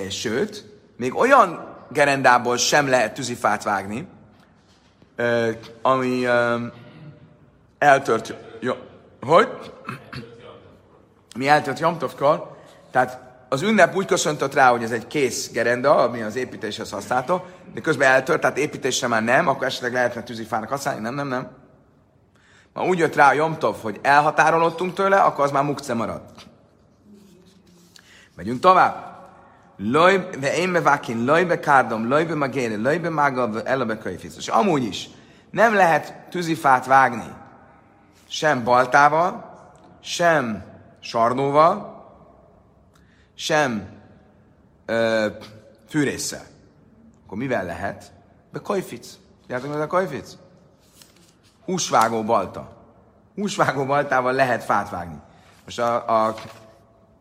Sőt, 0.09 0.65
még 0.97 1.15
olyan 1.15 1.75
gerendából 1.91 2.57
sem 2.57 2.89
lehet 2.89 3.13
tűzifát 3.13 3.63
vágni, 3.63 4.07
ami 5.81 6.25
eltört... 7.77 8.33
Hogy? 9.21 9.49
Mi 11.35 11.47
eltört 11.47 11.79
Jomtovkor, 11.79 12.57
tehát 12.91 13.22
az 13.53 13.61
ünnep 13.61 13.95
úgy 13.95 14.05
köszöntött 14.05 14.53
rá, 14.53 14.69
hogy 14.69 14.83
ez 14.83 14.91
egy 14.91 15.07
kész 15.07 15.51
gerenda, 15.51 15.95
ami 15.95 16.21
az 16.21 16.35
építéshez 16.35 16.91
használta, 16.91 17.45
de 17.73 17.81
közben 17.81 18.11
eltört, 18.11 18.41
tehát 18.41 18.57
építésre 18.57 19.07
már 19.07 19.23
nem, 19.23 19.47
akkor 19.47 19.67
esetleg 19.67 19.93
lehetne 19.93 20.23
tűzifának 20.23 20.69
használni. 20.69 21.01
Nem, 21.01 21.15
nem, 21.15 21.27
nem. 21.27 21.47
Ma 22.73 22.85
úgy 22.85 22.97
jött 22.97 23.15
rá 23.15 23.29
a 23.29 23.33
Jomtov, 23.33 23.75
hogy 23.81 23.99
elhatárolottunk 24.01 24.93
tőle, 24.93 25.17
akkor 25.17 25.43
az 25.43 25.51
már 25.51 25.63
mukce 25.63 25.93
maradt. 25.93 26.41
Megyünk 28.35 28.59
tovább. 28.59 29.11
Loj, 29.77 30.29
de 30.39 30.55
én 30.55 30.71
bevákin, 30.71 31.25
loj 31.25 31.43
be 31.43 31.59
kárdom, 31.59 32.07
loj 32.07 32.25
be 32.25 32.35
magére, 32.35 32.75
loj 32.75 32.97
be 32.97 33.09
mágal, 33.09 33.61
elebe 33.63 33.97
könyvhisz. 33.97 34.37
És 34.37 34.47
amúgy 34.47 34.83
is 34.83 35.09
nem 35.51 35.73
lehet 35.73 36.13
tűzifát 36.29 36.85
vágni 36.85 37.33
sem 38.27 38.63
baltával, 38.63 39.55
sem 40.01 40.63
sarnóval, 40.99 41.92
sem 43.35 43.89
ö, 44.85 45.27
fűrészsel. 45.89 46.45
Akkor 47.25 47.37
mivel 47.37 47.65
lehet? 47.65 48.11
Be 48.51 48.59
kajfic. 48.59 49.17
Tudjátok, 49.41 49.73
mi 49.73 49.81
a 49.81 49.87
kajfic? 49.87 50.37
Húsvágó 51.65 52.23
balta. 52.23 52.71
Húsvágó 53.35 53.85
baltával 53.85 54.33
lehet 54.33 54.63
fát 54.63 54.89
vágni. 54.89 55.19
Most 55.63 55.79
a, 55.79 56.25
a 56.25 56.35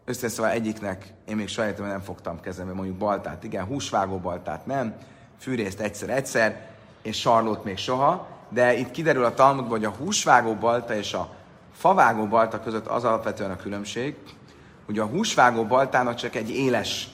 összeszóval 0.04 0.50
egyiknek, 0.50 1.12
én 1.24 1.36
még 1.36 1.48
sajátom, 1.48 1.86
nem 1.86 2.00
fogtam 2.00 2.40
kezembe 2.40 2.72
mondjuk 2.72 2.96
baltát. 2.96 3.44
Igen, 3.44 3.64
húsvágó 3.64 4.18
baltát 4.18 4.66
nem, 4.66 4.94
fűrészt 5.38 5.80
egyszer-egyszer, 5.80 6.70
és 7.02 7.20
sarlót 7.20 7.64
még 7.64 7.76
soha, 7.76 8.26
de 8.48 8.74
itt 8.74 8.90
kiderül 8.90 9.24
a 9.24 9.34
Talmudból, 9.34 9.76
hogy 9.78 9.84
a 9.84 9.90
húsvágó 9.90 10.54
balta 10.54 10.94
és 10.94 11.12
a 11.12 11.34
favágó 11.72 12.26
balta 12.26 12.60
között 12.60 12.86
az 12.86 13.04
alapvetően 13.04 13.50
a 13.50 13.56
különbség, 13.56 14.16
hogy 14.86 14.98
a 14.98 15.06
húsvágó 15.06 15.64
baltának 15.64 16.14
csak 16.14 16.34
egy 16.34 16.50
éles 16.50 17.08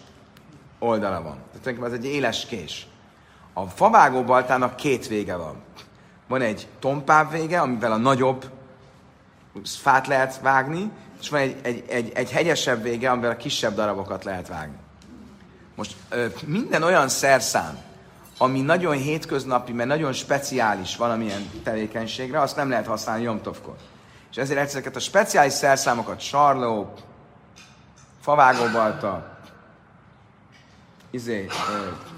oldala 0.79 1.23
van. 1.23 1.39
Tehát 1.63 1.83
ez 1.83 1.93
egy 1.93 2.05
éles 2.05 2.47
kés. 2.47 2.87
A 3.53 3.67
favágó 3.67 4.23
baltának 4.23 4.77
két 4.77 5.09
vége 5.09 5.37
van. 5.37 5.57
Van 6.29 6.41
egy 6.41 6.69
tompább 6.79 7.31
vége, 7.31 7.61
amivel 7.61 7.93
a 7.93 7.97
nagyobb 7.97 8.51
fát 9.65 10.07
lehet 10.07 10.41
vágni, 10.41 10.91
és 11.21 11.29
van 11.29 11.41
egy, 11.41 11.57
egy, 11.63 11.85
egy, 11.89 12.13
egy 12.15 12.31
hegyesebb 12.31 12.83
vége, 12.83 13.11
amivel 13.11 13.31
a 13.31 13.37
kisebb 13.37 13.75
darabokat 13.75 14.25
lehet 14.25 14.49
vágni. 14.49 14.77
Most 15.75 15.97
minden 16.47 16.83
olyan 16.83 17.09
szerszám, 17.09 17.79
ami 18.39 18.61
nagyon 18.61 18.97
hétköznapi, 18.97 19.73
mert 19.73 19.89
nagyon 19.89 20.13
speciális 20.13 20.97
valamilyen 20.97 21.51
tevékenységre, 21.63 22.41
azt 22.41 22.57
nem 22.57 22.69
lehet 22.69 22.87
használni 22.87 23.23
Jomtovkor. 23.23 23.77
És 24.31 24.37
ezért 24.37 24.61
ezeket 24.61 24.97
a 24.97 25.01
speciális 25.01 25.53
szerszámokat, 25.53 26.21
sarló, 26.21 26.93
favágóbalta, 28.29 29.27
izé, 31.11 31.47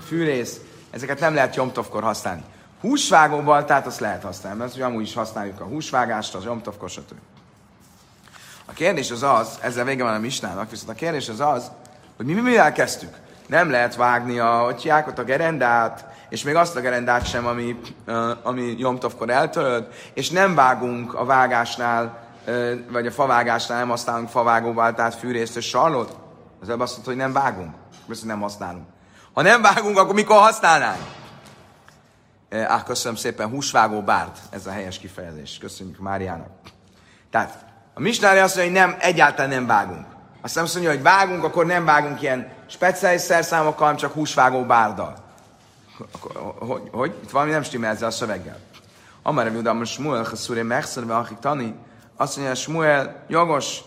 fűrész, 0.07 0.61
ezeket 0.91 1.21
nem 1.21 1.35
lehet 1.35 1.57
Jomtovkor 1.57 2.03
használni. 2.03 2.43
Húsvágóbaltát 2.81 3.87
azt 3.87 4.01
lehet 4.01 4.23
használni, 4.23 4.59
mert 4.59 4.73
hogy 4.73 4.83
amúgy 4.83 5.03
is 5.03 5.15
használjuk 5.15 5.61
a 5.61 5.65
húsvágást, 5.65 6.35
az 6.35 6.45
Jomtovkor, 6.45 6.91
stb. 6.91 7.19
A 8.65 8.73
kérdés 8.73 9.11
az 9.11 9.23
az, 9.23 9.59
ezzel 9.63 9.85
vége 9.85 10.03
van 10.03 10.15
a 10.15 10.19
misnának, 10.19 10.71
viszont 10.71 10.91
a 10.91 10.95
kérdés 10.95 11.29
az 11.29 11.41
az, 11.41 11.71
hogy 12.17 12.27
mi 12.27 12.33
mivel 12.33 12.73
kezdtük? 12.73 13.17
Nem 13.47 13.71
lehet 13.71 13.97
vágni 13.97 14.39
a, 14.39 14.59
hogy 14.59 14.93
a 15.17 15.25
gerendát, 15.25 16.05
és 16.29 16.43
még 16.43 16.55
azt 16.55 16.77
a 16.77 16.81
gerendát 16.81 17.29
sem, 17.29 17.47
ami, 17.47 17.81
ami 18.43 18.75
Jomtovkor 18.79 19.31
eltöröd, 19.31 19.89
és 20.15 20.31
nem 20.31 20.55
vágunk 20.55 21.15
a 21.15 21.25
vágásnál, 21.25 22.30
vagy 22.91 23.07
a 23.07 23.11
favágásnál 23.11 23.79
nem 23.79 23.89
használunk 23.89 24.29
favágóváltát, 24.29 25.15
fűrészt 25.15 25.57
és 25.57 25.69
sarlót. 25.69 26.17
Az 26.61 26.69
előbb 26.69 26.81
azt 26.81 26.93
mondta, 26.93 27.11
hogy 27.11 27.21
nem 27.21 27.33
vágunk. 27.33 27.75
Viszont 28.07 28.27
nem 28.27 28.41
használunk. 28.41 28.87
Ha 29.33 29.43
nem 29.43 29.63
vágunk, 29.63 29.99
akkor 29.99 30.15
mikor 30.15 30.37
használnánk? 30.37 31.01
Á, 32.51 32.83
köszönöm 32.83 33.17
szépen, 33.17 33.49
húsvágó 33.49 34.03
bárd, 34.03 34.37
ez 34.51 34.67
a 34.67 34.71
helyes 34.71 34.99
kifejezés. 34.99 35.59
Köszönjük 35.61 35.99
Máriának. 35.99 36.51
Tehát 37.31 37.65
a 37.95 38.01
misnári 38.01 38.39
azt 38.39 38.57
mondja, 38.57 38.81
hogy 38.81 38.89
nem, 38.89 38.99
egyáltalán 39.01 39.51
nem 39.51 39.67
vágunk. 39.67 40.07
Azt 40.43 40.57
mondja, 40.57 40.91
hogy 40.91 41.03
vágunk, 41.03 41.45
akkor 41.45 41.67
nem 41.67 41.85
vágunk 41.85 42.23
ilyen 42.23 42.53
speciális 42.67 43.21
szerszámokkal, 43.21 43.79
hanem 43.79 43.97
csak 43.97 44.13
húsvágó 44.13 44.65
bárdal. 44.65 45.17
Hogy, 46.59 46.83
hogy? 46.93 47.15
Itt 47.23 47.31
valami 47.31 47.51
nem 47.51 47.63
stimmel 47.63 47.91
ezzel 47.91 48.09
a 48.09 48.11
szöveggel. 48.11 48.59
Amara 49.23 49.51
Judam 49.51 49.85
Smuel, 49.85 50.25
Chaszúré 50.25 50.63
Mechszerve, 50.63 51.17
akik 51.17 51.39
tani, 51.39 51.75
azt 52.21 52.37
mondja, 52.37 52.55
Smuel, 52.55 53.25
jogos, 53.29 53.81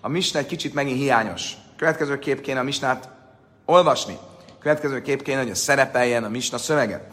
a 0.00 0.08
misna 0.08 0.38
egy 0.38 0.46
kicsit 0.46 0.74
megint 0.74 0.98
hiányos. 0.98 1.52
Következő 1.76 2.18
kép 2.18 2.40
kéne 2.40 2.60
a 2.60 2.62
misnát 2.62 3.08
olvasni. 3.64 4.18
Következő 4.60 5.02
kép 5.02 5.22
kéne, 5.22 5.38
hogy 5.38 5.50
a 5.50 5.54
szerepeljen 5.54 6.24
a 6.24 6.28
misna 6.28 6.58
szövege. 6.58 7.06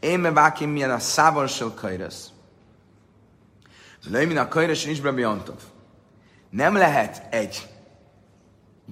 Én 0.00 0.18
me 0.18 0.32
vákim 0.32 0.70
milyen 0.70 0.90
a 0.90 0.98
szávonsel 0.98 1.72
kajresz. 1.74 2.28
Lőmin 4.10 4.38
a 4.38 4.48
kajresz 4.48 4.84
is 4.84 5.00
Nem 6.50 6.76
lehet 6.76 7.22
egy 7.30 7.68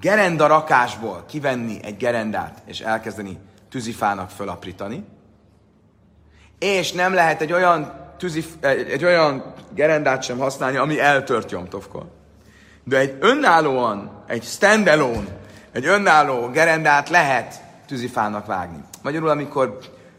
gerenda 0.01 0.47
rakásból 0.47 1.25
kivenni 1.29 1.79
egy 1.83 1.97
gerendát 1.97 2.63
és 2.65 2.81
elkezdeni 2.81 3.39
tűzifának 3.71 4.31
fölaprítani, 4.31 5.05
és 6.59 6.93
nem 6.93 7.15
lehet 7.15 7.41
egy 7.41 7.53
olyan, 7.53 8.08
tűzif, 8.19 8.47
egy 8.61 9.05
olyan 9.05 9.55
gerendát 9.75 10.23
sem 10.23 10.39
használni, 10.39 10.77
ami 10.77 11.01
eltört 11.01 11.51
Jomtovkor. 11.51 12.05
De 12.85 12.99
egy 12.99 13.17
önállóan, 13.21 14.25
egy 14.27 14.43
standalone, 14.43 15.39
egy 15.73 15.87
önálló 15.87 16.49
gerendát 16.49 17.09
lehet 17.09 17.55
tűzifának 17.87 18.47
vágni. 18.47 18.85
Magyarul, 19.03 19.29
amikor 19.29 19.79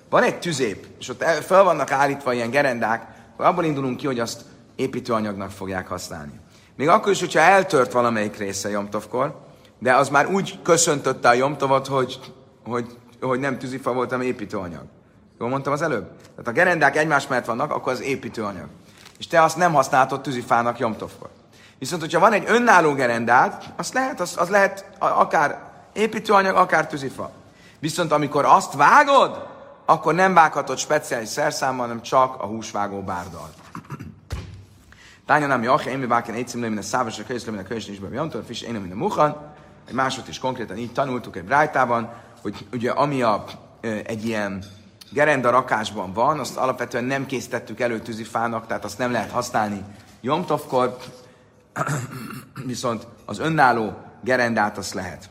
van 0.09 0.23
egy 0.23 0.39
tüzép, 0.39 0.87
és 0.99 1.09
ott 1.09 1.23
fel 1.23 1.63
vannak 1.63 1.91
állítva 1.91 2.33
ilyen 2.33 2.49
gerendák, 2.49 3.07
akkor 3.33 3.45
abból 3.45 3.63
indulunk 3.63 3.97
ki, 3.97 4.05
hogy 4.05 4.19
azt 4.19 4.41
építőanyagnak 4.75 5.51
fogják 5.51 5.87
használni. 5.87 6.39
Még 6.75 6.87
akkor 6.87 7.11
is, 7.11 7.19
hogyha 7.19 7.39
eltört 7.39 7.91
valamelyik 7.91 8.37
része 8.37 8.69
Jomtovkor, 8.69 9.39
de 9.79 9.95
az 9.95 10.09
már 10.09 10.27
úgy 10.27 10.59
köszöntötte 10.63 11.29
a 11.29 11.33
Jomtovat, 11.33 11.87
hogy, 11.87 12.19
hogy 12.63 12.85
hogy 13.21 13.39
nem 13.39 13.57
tűzifa 13.57 13.93
volt, 13.93 14.09
hanem 14.09 14.25
építőanyag. 14.25 14.83
Jól 15.39 15.49
mondtam 15.49 15.73
az 15.73 15.81
előbb? 15.81 16.07
Tehát 16.21 16.47
a 16.47 16.51
gerendák 16.51 16.97
egymás 16.97 17.27
mellett 17.27 17.45
vannak, 17.45 17.71
akkor 17.71 17.91
az 17.91 18.01
építőanyag. 18.01 18.67
És 19.17 19.27
te 19.27 19.41
azt 19.41 19.57
nem 19.57 19.73
használtod 19.73 20.21
tűzifának 20.21 20.79
jomtovkor. 20.79 21.29
Viszont, 21.77 22.01
hogyha 22.01 22.19
van 22.19 22.33
egy 22.33 22.43
önálló 22.47 22.93
gerendát, 22.93 23.73
az 23.75 23.91
lehet, 23.93 24.19
az, 24.19 24.35
az 24.37 24.49
lehet 24.49 24.85
akár 24.99 25.59
építőanyag, 25.93 26.55
akár 26.55 26.87
tűzifa. 26.87 27.31
Viszont 27.79 28.11
amikor 28.11 28.45
azt 28.45 28.73
vágod, 28.73 29.47
akkor 29.85 30.13
nem 30.13 30.33
vághatod 30.33 30.77
speciális 30.77 31.29
szerszámmal, 31.29 31.87
hanem 31.87 32.01
csak 32.01 32.41
a 32.41 32.45
húsvágó 32.45 33.01
bárdal. 33.01 33.49
Tánya 35.25 35.47
nem 35.47 35.63
jach, 35.63 35.87
én 35.87 35.97
mi 35.97 36.05
váken 36.05 36.35
egy 36.35 36.47
címlő, 36.47 36.65
minden 36.65 36.83
szávas, 36.83 37.19
a 37.19 37.23
könyvszlő, 37.23 37.51
minden 37.51 37.67
könyvszlő, 37.67 37.91
minden 37.91 38.13
jantól, 38.13 38.43
fish, 38.43 38.67
én 38.67 38.73
minden 38.73 38.97
muhan. 38.97 39.53
Egy 39.87 39.93
másod 39.93 40.27
is 40.27 40.39
konkrétan 40.39 40.77
így 40.77 40.91
tanultuk 40.93 41.35
egy 41.35 41.43
brájtában, 41.43 42.13
hogy 42.41 42.67
ugye 42.71 42.91
ami 42.91 43.21
a, 43.21 43.43
egy 43.81 44.25
ilyen 44.25 44.63
gerenda 45.09 45.49
rakásban 45.49 46.13
van, 46.13 46.39
azt 46.39 46.57
alapvetően 46.57 47.03
nem 47.03 47.25
készítettük 47.25 47.79
elő 47.79 47.99
tűzifának, 47.99 48.67
tehát 48.67 48.83
azt 48.83 48.97
nem 48.97 49.11
lehet 49.11 49.31
használni 49.31 49.83
jomtovkor, 50.21 50.97
viszont 52.65 53.07
az 53.25 53.39
önálló 53.39 53.93
gerendát 54.21 54.77
azt 54.77 54.93
lehet. 54.93 55.29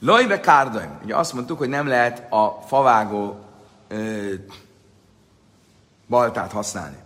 Lojbe 0.00 0.40
kárdaim. 0.40 0.98
Ugye 1.04 1.16
azt 1.16 1.32
mondtuk, 1.32 1.58
hogy 1.58 1.68
nem 1.68 1.86
lehet 1.86 2.32
a 2.32 2.62
favágó 2.66 3.44
ö, 3.88 4.32
baltát 6.08 6.52
használni. 6.52 6.96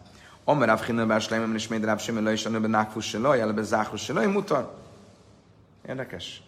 Amer 0.45 0.69
Rav 0.69 0.81
Chinna 0.81 1.17
és 1.17 1.29
Leimem 1.29 1.55
és 1.55 1.69
Méd 1.69 1.85
Rav 1.85 1.99
Shimon 1.99 2.33
is 2.33 2.45
a 2.45 2.49
nőben 2.49 2.71
Nákfus 2.71 3.09
se 3.09 3.19
loj, 3.19 3.41
elebe 3.41 3.63
Záchus 3.63 4.03
se 4.03 4.13
loj, 4.13 4.27
mutar. 4.27 4.75
Érdekes. 5.89 6.43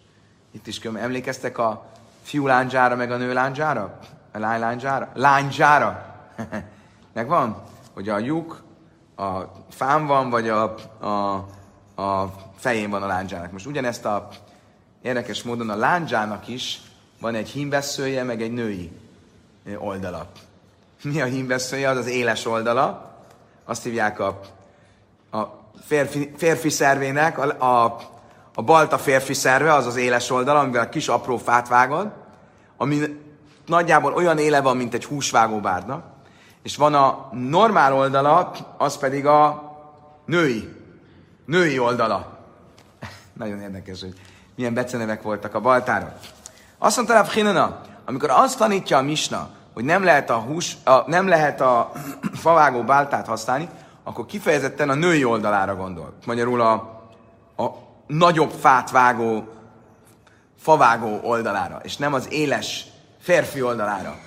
Itt 0.51 0.67
is 0.67 0.79
köm. 0.79 0.95
Emlékeztek 0.95 1.57
a 1.57 1.85
fiú 2.23 2.47
lándzsára, 2.47 2.95
meg 2.95 3.11
a 3.11 3.17
nő 3.17 3.33
lándzsára? 3.33 3.99
A 4.37 4.39
lány 4.39 4.59
lándzsára? 4.59 5.09
Lándzsára! 5.13 6.15
Megvan? 7.13 7.63
Hogy 7.93 8.09
a 8.09 8.17
lyuk 8.17 8.63
a 9.15 9.39
fán 9.69 10.05
van, 10.05 10.29
vagy 10.29 10.49
a, 10.49 10.75
a, 10.99 11.33
a 12.01 12.33
fején 12.57 12.89
van 12.89 13.03
a 13.03 13.05
lándzsának. 13.05 13.51
Most 13.51 13.65
ugyanezt 13.65 14.05
a 14.05 14.27
érdekes 15.01 15.43
módon 15.43 15.69
a 15.69 15.75
lándzsának 15.75 16.47
is 16.47 16.81
van 17.19 17.35
egy 17.35 17.49
hímveszője, 17.49 18.23
meg 18.23 18.41
egy 18.41 18.51
női 18.51 18.91
oldala. 19.77 20.27
Mi 21.03 21.21
a 21.21 21.25
hímveszője? 21.25 21.89
Az 21.89 21.97
az 21.97 22.07
éles 22.07 22.45
oldala. 22.45 23.15
Azt 23.65 23.83
hívják 23.83 24.19
a, 24.19 24.39
a 25.31 25.43
férfi, 25.85 26.33
férfi 26.35 26.69
szervének, 26.69 27.37
a, 27.37 27.83
a, 27.83 27.97
a 28.55 28.61
balta 28.61 28.97
férfi 28.97 29.33
szerve, 29.33 29.73
az 29.73 29.85
az 29.85 29.95
éles 29.95 30.29
oldala, 30.29 30.59
amivel 30.59 30.83
a 30.83 30.89
kis 30.89 31.07
apró 31.07 31.37
fát 31.37 31.67
vágod, 31.67 32.11
ami 32.77 33.25
nagyjából 33.67 34.13
olyan 34.13 34.37
éle 34.37 34.61
van, 34.61 34.77
mint 34.77 34.93
egy 34.93 35.05
húsvágó 35.05 35.59
bárna, 35.59 36.03
és 36.63 36.75
van 36.75 36.93
a 36.93 37.29
normál 37.31 37.93
oldala, 37.93 38.51
az 38.77 38.97
pedig 38.97 39.25
a 39.25 39.71
női, 40.25 40.75
női 41.45 41.79
oldala. 41.79 42.37
Nagyon 43.33 43.61
érdekes, 43.61 44.01
hogy 44.01 44.13
milyen 44.55 44.73
becenevek 44.73 45.21
voltak 45.21 45.53
a 45.53 45.59
baltára. 45.59 46.13
Azt 46.77 46.95
mondta 46.95 47.13
Rav 47.13 47.29
amikor 48.05 48.29
azt 48.29 48.57
tanítja 48.57 48.97
a 48.97 49.01
misna, 49.01 49.49
hogy 49.73 49.83
nem 49.83 50.03
lehet 50.03 50.29
a, 50.29 50.35
hús, 50.35 50.77
a, 50.83 51.09
nem 51.09 51.27
lehet 51.27 51.61
a 51.61 51.91
favágó 52.43 52.83
báltát 52.83 53.27
használni, 53.27 53.69
akkor 54.03 54.25
kifejezetten 54.25 54.89
a 54.89 54.93
női 54.93 55.23
oldalára 55.23 55.75
gondol. 55.75 56.13
Magyarul 56.25 56.61
a, 56.61 56.73
a 57.63 57.67
nagyobb 58.07 58.51
fát 58.51 58.91
vágó, 58.91 59.47
favágó 60.59 61.19
oldalára, 61.23 61.79
és 61.83 61.97
nem 61.97 62.13
az 62.13 62.31
éles 62.31 62.85
férfi 63.27 63.61
oldalára. 63.61 64.19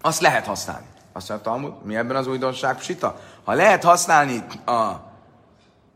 Azt 0.00 0.20
lehet 0.20 0.46
használni. 0.46 0.86
Azt 1.12 1.28
mondja 1.28 1.50
Talmud, 1.50 1.84
mi 1.84 1.96
ebben 1.96 2.16
az 2.16 2.26
újdonság 2.26 2.80
sita? 2.80 3.20
Ha 3.44 3.52
lehet 3.52 3.84
használni 3.84 4.44
a 4.66 4.90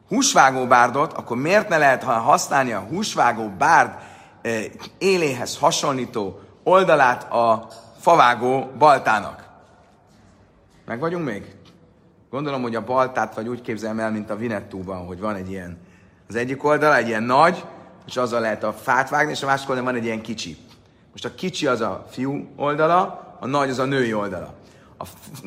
húsvágó 0.09 0.67
bárdot, 0.67 1.13
akkor 1.13 1.37
miért 1.37 1.69
ne 1.69 1.79
lehet 1.79 2.03
használni 2.03 2.73
a 2.73 2.81
húsvágó 2.81 3.49
bárd 3.49 3.91
eh, 4.43 4.65
éléhez 4.99 5.59
hasonlító 5.59 6.41
oldalát 6.63 7.33
a 7.33 7.69
favágó 8.01 8.71
baltának? 8.79 9.49
Meg 10.87 11.01
vagyunk 11.01 11.25
még? 11.25 11.55
Gondolom, 12.31 12.63
hogy 12.63 12.75
a 12.75 12.85
baltát 12.85 13.35
vagy 13.35 13.49
úgy 13.49 13.61
képzelem 13.61 13.99
el, 13.99 14.11
mint 14.11 14.31
a 14.31 14.37
Vinettúban, 14.37 15.07
hogy 15.07 15.21
van 15.21 15.35
egy 15.35 15.51
ilyen, 15.51 15.79
az 16.29 16.35
egyik 16.35 16.65
oldala 16.65 16.97
egy 16.97 17.09
ilyen 17.09 17.23
nagy, 17.23 17.65
és 18.07 18.17
azzal 18.17 18.41
lehet 18.41 18.65
a 18.65 18.73
fát 18.73 19.09
vágni, 19.09 19.33
és 19.33 19.43
a 19.43 19.47
másik 19.47 19.69
oldalon 19.69 19.91
van 19.91 20.01
egy 20.01 20.07
ilyen 20.07 20.23
kicsi. 20.23 20.66
Most 21.17 21.29
a 21.29 21.35
kicsi 21.35 21.67
az 21.67 21.81
a 21.81 22.07
fiú 22.11 22.49
oldala, 22.57 23.21
a 23.41 23.47
nagy 23.47 23.71
az 23.71 23.79
a 23.79 23.85
női 23.85 24.15
oldala. 24.15 24.55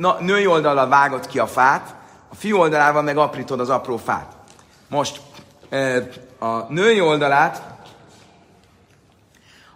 A 0.01 0.21
női 0.21 0.47
oldala 0.47 0.87
vágott 0.87 1.27
ki 1.27 1.39
a 1.39 1.47
fát, 1.47 1.95
a 2.29 2.35
fiú 2.35 2.57
oldalával 2.57 3.01
meg 3.01 3.17
aprítod 3.17 3.59
az 3.59 3.69
apró 3.69 3.97
fát. 3.97 4.35
Most 4.87 5.21
a 6.39 6.57
női 6.69 7.01
oldalát 7.01 7.63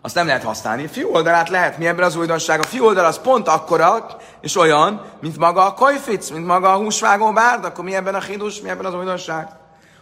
azt 0.02 0.16
nem 0.16 0.26
lehet 0.26 0.44
használni. 0.44 0.84
A 0.84 0.88
fiú 0.88 1.10
oldalát 1.10 1.50
lehet. 1.50 1.78
Mi 1.78 1.88
ebben 1.88 2.06
az 2.06 2.16
újdonság? 2.16 2.60
A 2.60 2.64
fiú 2.64 2.86
oldal 2.86 3.06
az 3.06 3.20
pont 3.22 3.48
akkora 3.48 4.06
és 4.42 4.56
olyan, 4.56 5.02
mint 5.22 5.38
maga 5.38 5.66
a 5.66 5.74
kajfic, 5.74 6.30
mint 6.30 6.46
maga 6.46 6.74
a 6.74 6.78
húsvágó 6.78 7.32
bárd. 7.32 7.66
Akkor 7.66 7.84
mi 7.84 7.96
ebben 7.96 8.16
a 8.16 8.22
hidus, 8.22 8.62
mi 8.62 8.70
ebben 8.70 8.86
az 8.86 8.94
újdonság? 8.94 9.48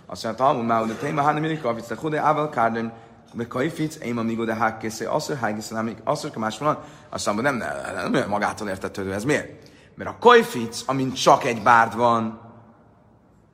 Azt 0.07 0.23
mondja, 0.23 0.45
Talmud 0.45 0.65
már, 0.65 0.79
hogy 0.79 0.95
téma, 0.95 1.21
hanem 1.21 1.41
mindig 1.41 1.61
kafic, 1.61 1.87
de 1.87 1.95
hude 1.99 2.21
ával 2.21 2.49
kárdön, 2.49 2.93
de 3.33 3.47
kajfic, 3.47 3.97
én 4.03 4.17
a 4.17 4.21
migo 4.21 4.45
de 4.45 4.55
hákkészé, 4.55 5.05
asszor 5.05 5.37
hákkészé, 5.37 5.73
nem, 5.73 5.95
asszor 6.03 6.31
más 6.35 6.57
van. 6.57 6.79
Azt 7.09 7.25
mondja, 7.25 7.51
nem, 7.51 7.55
nem, 7.95 8.11
nem, 8.11 8.29
magától 8.29 8.67
értetődő, 8.67 9.13
ez 9.13 9.23
miért? 9.23 9.69
Mert 9.95 10.09
a 10.09 10.17
kajfic, 10.19 10.83
amint 10.85 11.21
csak 11.21 11.43
egy 11.43 11.61
bárd 11.61 11.95
van, 11.95 12.41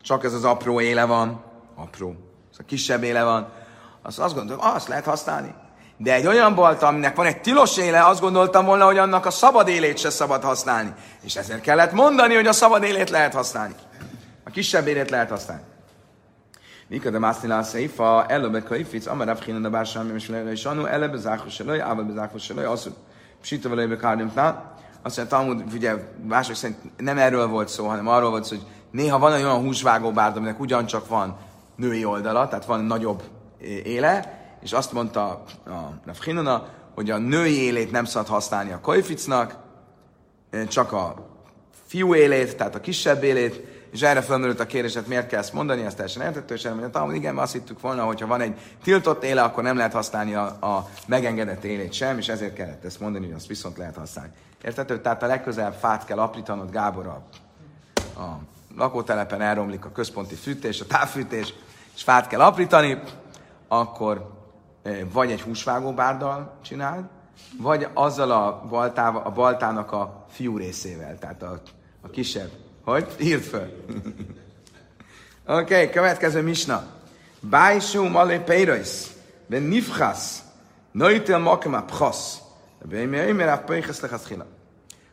csak 0.01 0.23
ez 0.23 0.33
az 0.33 0.43
apró 0.43 0.81
éle 0.81 1.05
van, 1.05 1.43
apró, 1.75 2.15
ez 2.51 2.57
a 2.59 2.63
kisebb 2.65 3.03
éle 3.03 3.23
van, 3.23 3.47
azt, 4.01 4.19
azt 4.19 4.35
gondolom, 4.35 4.65
azt 4.65 4.87
lehet 4.87 5.05
használni. 5.05 5.53
De 5.97 6.13
egy 6.13 6.27
olyan 6.27 6.55
balta, 6.55 6.87
aminek 6.87 7.15
van 7.15 7.25
egy 7.25 7.41
tilos 7.41 7.77
éle, 7.77 8.05
azt 8.05 8.21
gondoltam 8.21 8.65
volna, 8.65 8.85
hogy 8.85 8.97
annak 8.97 9.25
a 9.25 9.31
szabad 9.31 9.67
élét 9.67 9.97
se 9.97 10.09
szabad 10.09 10.43
használni. 10.43 10.93
És 11.21 11.35
ezért 11.35 11.61
kellett 11.61 11.91
mondani, 11.91 12.35
hogy 12.35 12.47
a 12.47 12.53
szabad 12.53 12.83
élét 12.83 13.09
lehet 13.09 13.33
használni. 13.33 13.75
A 14.43 14.49
kisebb 14.49 14.87
élét 14.87 15.09
lehet 15.09 15.29
használni. 15.29 15.63
Mikor 16.89 17.11
de 17.11 17.19
mászni 17.19 17.47
lá 17.47 17.61
széfa, 17.61 18.25
előbb 18.25 18.63
kaific, 18.63 19.07
amar 19.07 19.29
abhinen 19.29 19.65
a 19.65 19.69
bársam, 19.69 20.15
és 20.15 20.29
lejle 20.29 20.51
is 20.51 20.65
anu, 20.65 20.85
előbb 20.85 21.15
zákos 21.15 21.53
se 21.53 21.63
lőj, 21.63 21.79
ával 21.79 22.03
bezákos 22.03 22.43
se 22.43 22.53
lőj, 22.53 22.65
azt 22.65 22.89
psita 23.41 23.69
vele 23.69 23.95
kárnyomtnál. 23.95 24.75
Azt 25.01 25.17
mondja, 25.17 25.37
Talmud, 25.37 25.63
ugye 25.73 25.93
mások 26.27 26.55
szerint 26.55 26.77
nem 26.97 27.17
erről 27.17 27.47
volt 27.47 27.67
szó, 27.67 27.87
hanem 27.87 28.07
arról 28.07 28.29
volt 28.29 28.43
szó, 28.43 28.55
hogy 28.55 28.65
néha 28.91 29.19
van 29.19 29.33
olyan 29.33 29.59
húsvágó 29.59 30.11
bárd, 30.11 30.37
aminek 30.37 30.59
ugyancsak 30.59 31.07
van 31.07 31.37
női 31.75 32.05
oldala, 32.05 32.47
tehát 32.47 32.65
van 32.65 32.83
nagyobb 32.83 33.23
éle, 33.83 34.41
és 34.61 34.73
azt 34.73 34.91
mondta 34.91 35.43
a 35.65 35.91
Nafchinona, 36.05 36.67
hogy 36.95 37.09
a 37.09 37.17
női 37.17 37.61
élét 37.61 37.91
nem 37.91 38.05
szabad 38.05 38.27
használni 38.27 38.71
a 38.71 38.79
kojficnak, 38.79 39.55
csak 40.67 40.91
a 40.91 41.15
fiú 41.85 42.15
élét, 42.15 42.57
tehát 42.57 42.75
a 42.75 42.79
kisebb 42.79 43.23
élét, 43.23 43.76
és 43.91 44.01
erre 44.01 44.21
felmerült 44.21 44.59
a 44.59 44.65
kérdés, 44.65 44.93
hogy 44.93 45.03
miért 45.07 45.27
kell 45.27 45.39
ezt 45.39 45.53
mondani, 45.53 45.83
ezt 45.83 45.95
teljesen 45.95 46.21
értető, 46.21 46.53
és 46.53 46.65
elmondja, 46.65 46.99
hogy 46.99 47.15
igen, 47.15 47.37
azt 47.37 47.53
hittük 47.53 47.81
volna, 47.81 48.03
hogy 48.03 48.21
ha 48.21 48.27
van 48.27 48.41
egy 48.41 48.53
tiltott 48.83 49.23
éle, 49.23 49.41
akkor 49.41 49.63
nem 49.63 49.77
lehet 49.77 49.93
használni 49.93 50.33
a, 50.33 50.45
a 50.45 50.89
megengedett 51.05 51.63
élét 51.63 51.93
sem, 51.93 52.17
és 52.17 52.27
ezért 52.27 52.53
kellett 52.53 52.85
ezt 52.85 52.99
mondani, 52.99 53.25
hogy 53.25 53.35
azt 53.35 53.47
viszont 53.47 53.77
lehet 53.77 53.95
használni. 53.95 54.31
Értető? 54.63 55.01
Tehát 55.01 55.23
a 55.23 55.27
legközelebb 55.27 55.73
fát 55.73 56.05
kell 56.05 56.19
aprítanod, 56.19 56.71
Gábor, 56.71 57.05
a, 57.05 57.23
a 58.21 58.39
lakótelepen 58.77 59.41
elromlik 59.41 59.85
a 59.85 59.91
központi 59.91 60.35
fűtés, 60.35 60.81
a 60.81 60.85
távfűtés, 60.85 61.53
és 61.95 62.03
fát 62.03 62.27
kell 62.27 62.41
aprítani, 62.41 63.01
akkor 63.67 64.35
vagy 65.11 65.31
egy 65.31 65.41
húsvágó 65.41 65.93
bárdal 65.93 66.57
csináld, 66.61 67.05
vagy 67.61 67.87
azzal 67.93 68.31
a, 68.31 68.63
baltával, 68.69 69.21
a 69.25 69.31
baltának 69.31 69.91
a 69.91 70.25
fiú 70.29 70.57
részével, 70.57 71.17
tehát 71.17 71.43
a, 71.43 71.61
a 72.01 72.09
kisebb. 72.09 72.49
Hogy? 72.87 73.15
Írd 73.19 73.41
föl. 73.41 73.61
Oké, 75.45 75.61
okay, 75.61 75.89
következő 75.89 76.41
misna. 76.41 76.87
Bájsú 77.39 78.03
malé 78.03 78.39
peirais, 78.39 79.07
ben 79.45 79.61
nifchasz, 79.61 80.43
nöjtél 80.91 81.37
makem 81.37 81.73
a 81.73 81.83
pchasz, 81.83 82.37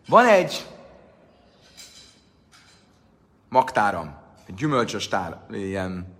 van 0.06 0.26
egy 0.26 0.66
magtáram, 3.48 4.16
egy 4.46 4.54
gyümölcsös 4.54 5.08
tár, 5.08 5.38
ilyen 5.50 6.16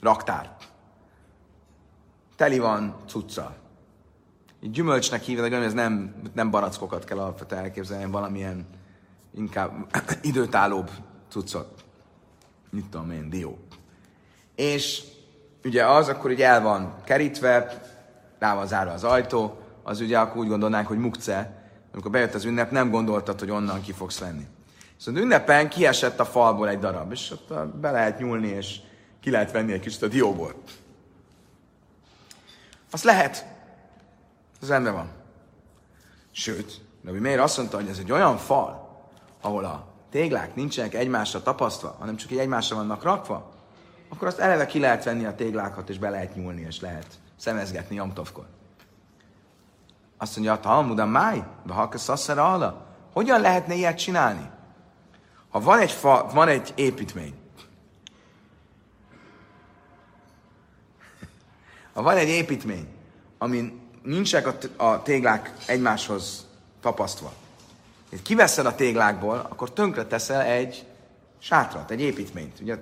raktár. 0.00 0.56
Teli 2.36 2.58
van 2.58 2.96
cucca. 3.06 3.56
Egy 4.62 4.70
gyümölcsnek 4.70 5.22
hívják, 5.22 5.52
ez 5.52 5.72
nem, 5.72 6.14
nem 6.34 6.50
barackokat 6.50 7.04
kell 7.04 7.18
alapvetően 7.18 7.62
elképzelni, 7.62 8.10
valamilyen 8.10 8.77
inkább 9.34 9.86
időtállóbb 10.22 10.90
cuccot. 11.28 11.84
Mit 12.70 12.86
tudom 12.86 13.10
én, 13.10 13.30
dió. 13.30 13.58
És 14.54 15.02
ugye 15.64 15.86
az 15.86 16.08
akkor 16.08 16.30
ugye 16.30 16.46
el 16.46 16.62
van 16.62 16.94
kerítve, 17.04 17.82
rá 18.38 18.54
van 18.54 18.66
zárva 18.66 18.92
az 18.92 19.04
ajtó, 19.04 19.58
az 19.82 20.00
ugye 20.00 20.18
akkor 20.18 20.36
úgy 20.36 20.48
gondolnánk, 20.48 20.86
hogy 20.86 20.98
mukce, 20.98 21.62
amikor 21.92 22.10
bejött 22.10 22.34
az 22.34 22.44
ünnep, 22.44 22.70
nem 22.70 22.90
gondoltad, 22.90 23.38
hogy 23.38 23.50
onnan 23.50 23.82
ki 23.82 23.92
fogsz 23.92 24.18
venni. 24.18 24.46
Szóval 24.96 25.22
ünnepen 25.22 25.68
kiesett 25.68 26.20
a 26.20 26.24
falból 26.24 26.68
egy 26.68 26.78
darab, 26.78 27.12
és 27.12 27.30
ott 27.30 27.66
be 27.66 27.90
lehet 27.90 28.18
nyúlni, 28.18 28.48
és 28.48 28.80
ki 29.20 29.30
lehet 29.30 29.52
venni 29.52 29.72
egy 29.72 29.80
kicsit 29.80 30.02
a 30.02 30.08
dióból. 30.08 30.54
Azt 32.90 33.04
lehet. 33.04 33.46
Az 34.60 34.68
rendben 34.68 34.94
van. 34.94 35.08
Sőt, 36.30 36.80
Rabbi 37.04 37.18
Meir 37.18 37.38
azt 37.38 37.56
mondta, 37.56 37.76
hogy 37.76 37.88
ez 37.88 37.98
egy 37.98 38.12
olyan 38.12 38.36
fal, 38.36 38.87
ahol 39.40 39.64
a 39.64 39.86
téglák 40.10 40.54
nincsenek 40.54 40.94
egymásra 40.94 41.42
tapasztva, 41.42 41.96
hanem 41.98 42.16
csak 42.16 42.30
így 42.30 42.38
egymásra 42.38 42.76
vannak 42.76 43.02
rakva, 43.02 43.50
akkor 44.08 44.28
azt 44.28 44.38
eleve 44.38 44.66
ki 44.66 44.78
lehet 44.78 45.04
venni 45.04 45.24
a 45.24 45.34
téglákat, 45.34 45.88
és 45.88 45.98
be 45.98 46.10
lehet 46.10 46.34
nyúlni, 46.34 46.60
és 46.60 46.80
lehet 46.80 47.06
szemezgetni 47.36 47.96
Jomtovkor. 47.96 48.46
Azt 50.16 50.34
mondja, 50.34 50.54
a 50.54 50.60
Talmud 50.60 50.98
a 50.98 51.06
máj, 51.06 51.44
de 51.66 51.72
ha 51.72 51.90
szaszera 51.94 52.52
ala, 52.52 52.86
hogyan 53.12 53.40
lehetne 53.40 53.74
ilyet 53.74 53.98
csinálni? 53.98 54.50
Ha 55.48 55.60
van 55.60 55.78
egy, 55.78 55.92
fa, 55.92 56.26
van 56.32 56.48
egy 56.48 56.72
építmény, 56.76 57.34
ha 61.94 62.02
van 62.02 62.16
egy 62.16 62.28
építmény, 62.28 62.88
amin 63.38 63.80
nincsenek 64.02 64.74
a, 64.76 64.84
a 64.84 65.02
téglák 65.02 65.54
egymáshoz 65.66 66.46
tapasztva, 66.80 67.32
kiveszed 68.22 68.66
a 68.66 68.74
téglákból, 68.74 69.46
akkor 69.48 69.72
tönkre 69.72 70.04
teszel 70.04 70.40
egy 70.40 70.86
sátrat, 71.38 71.90
egy 71.90 72.00
építményt. 72.00 72.60
Ugye 72.60 72.76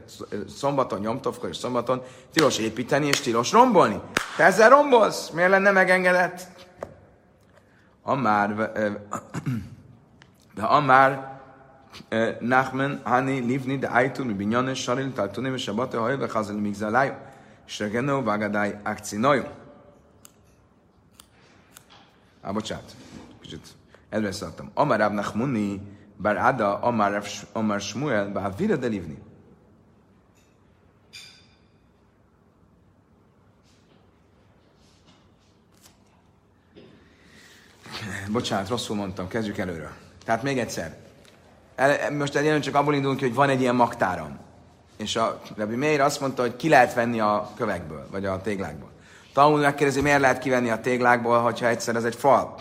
szombaton, 0.49 1.01
nyomtovkor 1.01 1.49
és 1.49 1.57
szombaton 1.57 2.03
tilos 2.33 2.59
építeni 2.59 3.07
és 3.07 3.21
tilos 3.21 3.53
rombolni. 3.53 4.01
Te 4.37 4.45
ezzel 4.45 4.69
rombolsz? 4.69 5.31
Miért 5.31 5.51
lenne 5.51 5.71
megengedett? 5.71 6.47
Amár, 8.03 8.55
de 10.55 10.63
Amár 10.63 11.35
Nachman, 12.41 13.01
Hani, 13.05 13.41
Livni, 13.41 13.79
de 13.79 13.87
Aitun, 13.87 14.37
Binyane, 14.37 14.75
Saril, 14.75 15.13
Taltunim, 15.13 15.55
és 15.55 15.63
Sabate, 15.63 15.99
Hajve, 15.99 16.29
Hazel, 16.33 16.57
Migzalájú, 16.57 17.13
Sregeno, 17.65 18.23
Vagadai, 18.23 18.75
Akcinojú. 18.85 19.45
Á, 22.43 22.51
bocsánat, 22.51 22.97
kicsit 23.41 23.67
előre 24.11 24.33
szaladtam. 24.33 24.71
Amár 24.75 24.99
Rab 24.99 25.13
Nachmuni, 25.13 25.81
Bar 26.17 26.37
Ada, 26.37 26.79
Amár, 26.79 27.23
Amár 27.53 27.81
Shmuel, 27.81 28.29
Bár 28.29 28.57
Vira 28.57 28.77
de 28.77 28.87
Livni. 28.87 29.19
Bocsánat, 38.31 38.69
rosszul 38.69 38.97
mondtam, 38.97 39.29
kezdjük 39.29 39.59
előről. 39.59 39.91
Tehát 40.25 40.43
még 40.43 40.59
egyszer. 40.59 40.97
El, 41.75 42.13
most 42.13 42.37
egyébként 42.37 42.63
csak 42.63 42.75
abból 42.75 42.95
indulunk 42.95 43.19
ki, 43.19 43.25
hogy 43.25 43.35
van 43.35 43.49
egy 43.49 43.61
ilyen 43.61 43.75
maktáram. 43.75 44.39
És 44.97 45.17
a 45.17 45.41
Rabbi 45.57 45.77
Meir 45.77 46.01
azt 46.01 46.21
mondta, 46.21 46.43
hogy 46.43 46.57
ki 46.57 46.69
lehet 46.69 46.95
venni 46.95 47.21
a 47.21 47.51
kövekből, 47.57 48.07
vagy 48.11 48.25
a 48.25 48.41
téglákból. 48.41 48.91
Talmud 49.33 49.61
megkérdezi, 49.61 50.01
miért 50.01 50.21
lehet 50.21 50.39
kivenni 50.39 50.71
a 50.71 50.81
téglákból, 50.81 51.41
hogyha 51.41 51.67
egyszer 51.67 51.97
ez 51.97 52.05
egy 52.05 52.15
fal. 52.15 52.55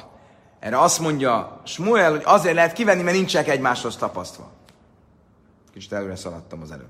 Erre 0.65 0.79
azt 0.79 0.99
mondja 0.99 1.61
Smuel, 1.63 2.11
hogy 2.11 2.21
azért 2.23 2.55
lehet 2.55 2.73
kivenni, 2.73 3.01
mert 3.01 3.15
nincsenek 3.15 3.47
egymáshoz 3.47 3.95
tapasztva. 3.95 4.51
Kicsit 5.73 5.93
előre 5.93 6.15
szaladtam 6.15 6.61
az 6.61 6.71
előbb. 6.71 6.89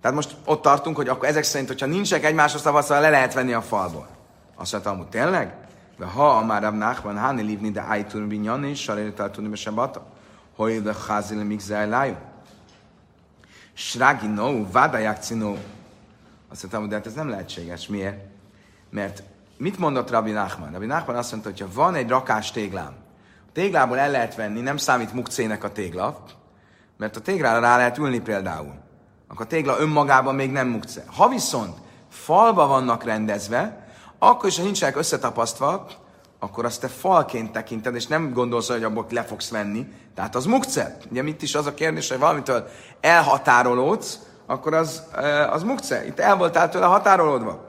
Tehát 0.00 0.16
most 0.16 0.36
ott 0.44 0.62
tartunk, 0.62 0.96
hogy 0.96 1.08
akkor 1.08 1.28
ezek 1.28 1.42
szerint, 1.42 1.68
hogyha 1.68 1.86
nincsenek 1.86 2.24
egymáshoz 2.24 2.62
tapasztva, 2.62 3.00
le 3.00 3.10
lehet 3.10 3.34
venni 3.34 3.52
a 3.52 3.62
falból. 3.62 4.08
Azt 4.54 4.72
mondta, 4.72 4.94
hogy 4.94 5.06
tényleg? 5.06 5.54
De 5.98 6.04
ha 6.04 6.36
a 6.36 6.44
már 6.44 6.62
Rab 6.62 6.74
Nachman, 6.74 7.18
Hani 7.18 7.42
livni, 7.42 7.70
de 7.70 7.80
Aitur 7.80 8.22
Binyani, 8.26 8.74
Saréritál 8.74 9.30
tudni, 9.30 9.48
be 9.48 9.56
Sabata, 9.56 10.06
hogy 10.56 10.82
de 10.82 10.92
Chazil 10.92 11.44
Mixel 11.44 11.88
Lájú. 11.88 12.16
Srági 13.72 14.26
no, 14.26 14.70
vádaják 14.70 15.22
cinó. 15.22 15.56
Azt 16.48 16.62
mondtam, 16.62 16.88
de 16.88 16.94
hát 16.94 17.06
ez 17.06 17.14
nem 17.14 17.28
lehetséges. 17.28 17.86
Miért? 17.86 18.24
Mert 18.90 19.22
mit 19.62 19.78
mondott 19.78 20.10
Rabbi 20.10 20.30
Nachman? 20.30 20.72
Rabbi 20.72 20.86
Nachman 20.86 21.16
azt 21.16 21.30
mondta, 21.30 21.50
hogy 21.50 21.60
ha 21.60 21.66
van 21.74 21.94
egy 21.94 22.08
rakás 22.08 22.50
téglám, 22.50 22.92
a 23.48 23.52
téglából 23.52 23.98
el 23.98 24.10
lehet 24.10 24.34
venni, 24.34 24.60
nem 24.60 24.76
számít 24.76 25.12
mukcének 25.12 25.64
a 25.64 25.72
tégla, 25.72 26.22
mert 26.96 27.16
a 27.16 27.20
téglára 27.20 27.60
rá 27.60 27.76
lehet 27.76 27.98
ülni 27.98 28.20
például. 28.20 28.74
Akkor 29.28 29.44
a 29.44 29.48
tégla 29.48 29.80
önmagában 29.80 30.34
még 30.34 30.50
nem 30.50 30.68
mukce. 30.68 31.04
Ha 31.16 31.28
viszont 31.28 31.76
falba 32.10 32.66
vannak 32.66 33.04
rendezve, 33.04 33.86
akkor 34.18 34.48
is, 34.48 34.56
ha 34.56 34.62
nincsenek 34.62 34.96
összetapasztva, 34.96 35.86
akkor 36.38 36.64
azt 36.64 36.80
te 36.80 36.88
falként 36.88 37.52
tekinted, 37.52 37.94
és 37.94 38.06
nem 38.06 38.32
gondolsz, 38.32 38.68
hogy 38.68 38.84
abból 38.84 39.06
le 39.10 39.22
fogsz 39.22 39.50
venni. 39.50 39.86
Tehát 40.14 40.34
az 40.34 40.44
mukce. 40.44 40.96
Ugye 41.10 41.22
mit 41.22 41.42
is 41.42 41.54
az 41.54 41.66
a 41.66 41.74
kérdés, 41.74 42.08
hogy 42.08 42.18
valamitől 42.18 42.68
elhatárolódsz, 43.00 44.18
akkor 44.46 44.74
az, 44.74 45.02
az 45.50 45.62
mukce. 45.62 46.06
Itt 46.06 46.18
el 46.18 46.36
voltál 46.36 46.68
tőle 46.68 46.86
határolódva. 46.86 47.66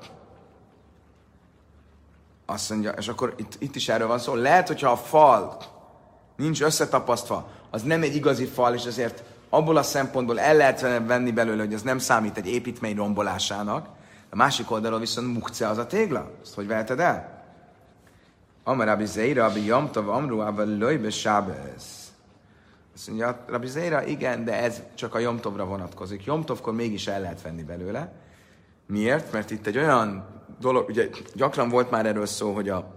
Azt 2.45 2.69
mondja, 2.69 2.91
és 2.91 3.07
akkor 3.07 3.33
itt, 3.37 3.55
itt 3.59 3.75
is 3.75 3.89
erről 3.89 4.07
van 4.07 4.19
szó. 4.19 4.35
Lehet, 4.35 4.67
hogyha 4.67 4.91
a 4.91 4.97
fal 4.97 5.57
nincs 6.35 6.61
összetapasztva, 6.61 7.47
az 7.69 7.81
nem 7.81 8.01
egy 8.01 8.15
igazi 8.15 8.45
fal, 8.45 8.73
és 8.73 8.83
ezért 8.83 9.23
abból 9.49 9.77
a 9.77 9.83
szempontból 9.83 10.39
el 10.39 10.55
lehet 10.55 10.81
venni 10.81 11.31
belőle, 11.31 11.63
hogy 11.63 11.73
ez 11.73 11.81
nem 11.81 11.97
számít 11.97 12.37
egy 12.37 12.47
építmény 12.47 12.95
rombolásának. 12.95 13.87
A 14.29 14.35
másik 14.35 14.71
oldalon 14.71 14.99
viszont 14.99 15.33
mukce 15.33 15.67
az 15.67 15.77
a 15.77 15.87
tégla. 15.87 16.31
Ezt 16.41 16.53
hogy 16.53 16.67
veheted 16.67 16.99
el? 16.99 17.43
Amar 18.63 18.87
Rabbi 18.87 19.05
Zeira, 19.05 19.43
Rabbi 19.43 19.65
Yomtov, 19.65 20.09
Amru, 20.09 20.39
Abba 20.39 20.63
Löjbe 20.63 21.09
Sábez. 21.09 22.11
Azt 22.95 23.07
mondja, 23.07 23.43
Rabbi 23.47 23.67
Zeira, 23.67 24.05
igen, 24.05 24.43
de 24.43 24.61
ez 24.61 24.81
csak 24.95 25.15
a 25.15 25.19
Jomtovra 25.19 25.65
vonatkozik. 25.65 26.25
Jomtovkor 26.25 26.73
mégis 26.73 27.07
el 27.07 27.21
lehet 27.21 27.41
venni 27.41 27.63
belőle. 27.63 28.11
Miért? 28.87 29.31
Mert 29.31 29.51
itt 29.51 29.67
egy 29.67 29.77
olyan 29.77 30.25
dolog, 30.63 30.89
ugye 30.89 31.09
gyakran 31.33 31.69
volt 31.69 31.91
már 31.91 32.05
erről 32.05 32.25
szó, 32.25 32.53
hogy 32.53 32.69
a 32.69 32.95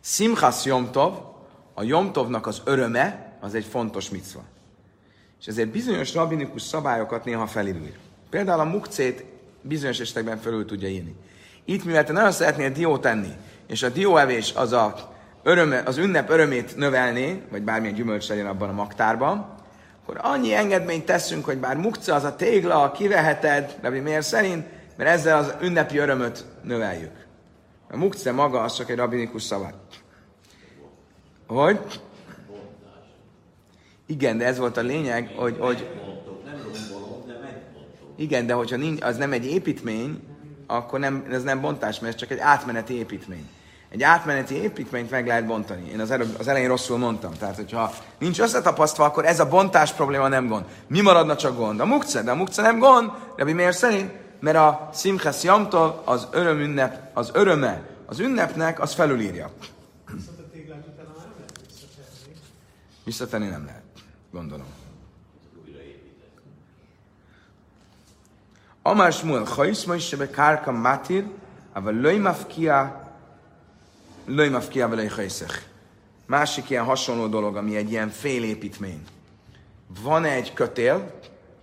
Simchas 0.00 0.64
Jomtov, 0.64 1.14
a 1.74 1.82
Jomtovnak 1.82 2.46
az 2.46 2.62
öröme, 2.64 3.36
az 3.40 3.54
egy 3.54 3.64
fontos 3.64 4.10
micva. 4.10 4.42
És 5.40 5.46
ezért 5.46 5.68
bizonyos 5.68 6.14
rabinikus 6.14 6.62
szabályokat 6.62 7.24
néha 7.24 7.46
felülír. 7.46 7.96
Például 8.30 8.60
a 8.60 8.64
mukcét 8.64 9.24
bizonyos 9.62 10.00
esetekben 10.00 10.38
felül 10.38 10.64
tudja 10.64 10.88
írni. 10.88 11.14
Itt, 11.64 11.84
mivel 11.84 12.04
te 12.04 12.12
nagyon 12.12 12.32
szeretnél 12.32 12.70
diót 12.70 13.00
tenni, 13.00 13.32
és 13.66 13.82
a 13.82 13.88
dióevés 13.88 14.52
az 14.56 14.72
a 14.72 15.14
öröme, 15.42 15.82
az 15.86 15.96
ünnep 15.96 16.30
örömét 16.30 16.76
növelné, 16.76 17.42
vagy 17.50 17.62
bármilyen 17.62 17.94
gyümölcs 17.94 18.28
legyen 18.28 18.46
abban 18.46 18.68
a 18.68 18.72
maktárban, 18.72 19.56
akkor 20.02 20.20
annyi 20.22 20.54
engedményt 20.54 21.04
teszünk, 21.04 21.44
hogy 21.44 21.58
bár 21.58 21.76
mukca 21.76 22.14
az 22.14 22.24
a 22.24 22.36
tégla, 22.36 22.90
kiveheted, 22.90 23.78
de 23.80 23.88
miért 23.88 24.26
szerint, 24.26 24.66
mert 24.98 25.10
ezzel 25.10 25.38
az 25.38 25.54
ünnepi 25.62 25.98
örömöt 25.98 26.44
növeljük. 26.62 27.26
A 27.90 27.96
mukce 27.96 28.32
maga 28.32 28.60
az 28.60 28.74
csak 28.74 28.90
egy 28.90 28.96
rabinikus 28.96 29.42
szavát. 29.42 29.74
Hogy? 31.46 32.00
Igen, 34.06 34.38
de 34.38 34.44
ez 34.44 34.58
volt 34.58 34.76
a 34.76 34.80
lényeg, 34.80 35.32
hogy, 35.36 35.56
hogy 35.58 35.90
igen, 38.16 38.46
de 38.46 38.52
hogyha 38.52 38.76
nincs, 38.76 39.02
az 39.02 39.16
nem 39.16 39.32
egy 39.32 39.46
építmény, 39.46 40.22
akkor 40.66 40.98
nem, 40.98 41.26
ez 41.30 41.42
nem 41.42 41.60
bontás, 41.60 41.98
mert 41.98 42.14
ez 42.14 42.20
csak 42.20 42.30
egy 42.30 42.38
átmeneti 42.38 42.94
építmény. 42.94 43.48
Egy 43.90 44.02
átmeneti 44.02 44.54
építményt 44.54 45.10
meg 45.10 45.26
lehet 45.26 45.46
bontani. 45.46 45.90
Én 45.90 46.00
az, 46.00 46.10
előbb, 46.10 46.38
az 46.38 46.48
elején 46.48 46.68
rosszul 46.68 46.98
mondtam. 46.98 47.32
Tehát, 47.32 47.56
hogyha 47.56 47.92
nincs 48.18 48.40
összetapasztva, 48.40 49.04
akkor 49.04 49.24
ez 49.24 49.40
a 49.40 49.48
bontás 49.48 49.92
probléma 49.92 50.28
nem 50.28 50.46
gond. 50.46 50.64
Mi 50.86 51.00
maradna 51.00 51.36
csak 51.36 51.56
gond? 51.56 51.80
A 51.80 51.84
mukce, 51.84 52.22
de 52.22 52.30
a 52.30 52.34
mukce 52.34 52.62
nem 52.62 52.78
gond. 52.78 53.10
De 53.36 53.44
mi 53.44 53.52
miért 53.52 53.76
szerint? 53.76 54.12
Mert 54.40 54.56
a 54.56 54.90
Simchas 54.94 55.42
Jamtov, 55.42 55.94
az 56.04 56.28
öröm 56.30 56.58
ünnep, 56.58 57.10
az 57.16 57.30
öröme 57.32 57.88
az 58.08 58.18
ünnepnek, 58.18 58.80
az 58.80 58.94
felülírja. 58.94 59.50
Visszatenni 63.04 63.48
nem 63.48 63.64
lehet, 63.64 63.82
gondolom. 64.30 64.66
Amár 68.82 69.12
Shmuel, 69.12 69.44
Chaiszma 69.44 69.94
is 69.94 70.06
sebe 70.06 70.30
kárka 70.30 70.72
matir, 70.72 71.24
ava 71.72 71.90
löj 71.90 72.16
mafkia, 72.16 73.08
löj 74.24 74.48
mafkia 74.48 74.88
vele 74.88 75.10
Másik 76.26 76.70
ilyen 76.70 76.84
hasonló 76.84 77.26
dolog, 77.26 77.56
ami 77.56 77.76
egy 77.76 77.90
ilyen 77.90 78.08
félépítmény. 78.08 79.02
Van 80.02 80.24
egy 80.24 80.52
kötél, 80.52 81.12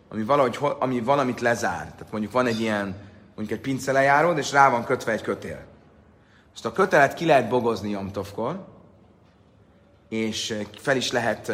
ami, 0.10 0.24
valahogy, 0.24 0.58
ami 0.80 1.00
valamit 1.00 1.42
lezár. 1.42 1.92
Tehát 1.92 2.12
mondjuk 2.12 2.32
van 2.32 2.46
egy 2.46 2.60
ilyen, 2.60 2.96
mondjuk 3.36 3.58
egy 3.58 3.64
pincelejáród, 3.64 4.38
és 4.38 4.52
rá 4.52 4.70
van 4.70 4.84
kötve 4.84 5.12
egy 5.12 5.22
kötél. 5.22 5.60
Azt 6.54 6.66
a 6.66 6.72
kötelet 6.72 7.14
ki 7.14 7.26
lehet 7.26 7.50
bogozni 7.50 7.90
Jomtovkor, 7.90 8.66
és 10.10 10.58
fel 10.78 10.96
is 10.96 11.12
lehet, 11.12 11.52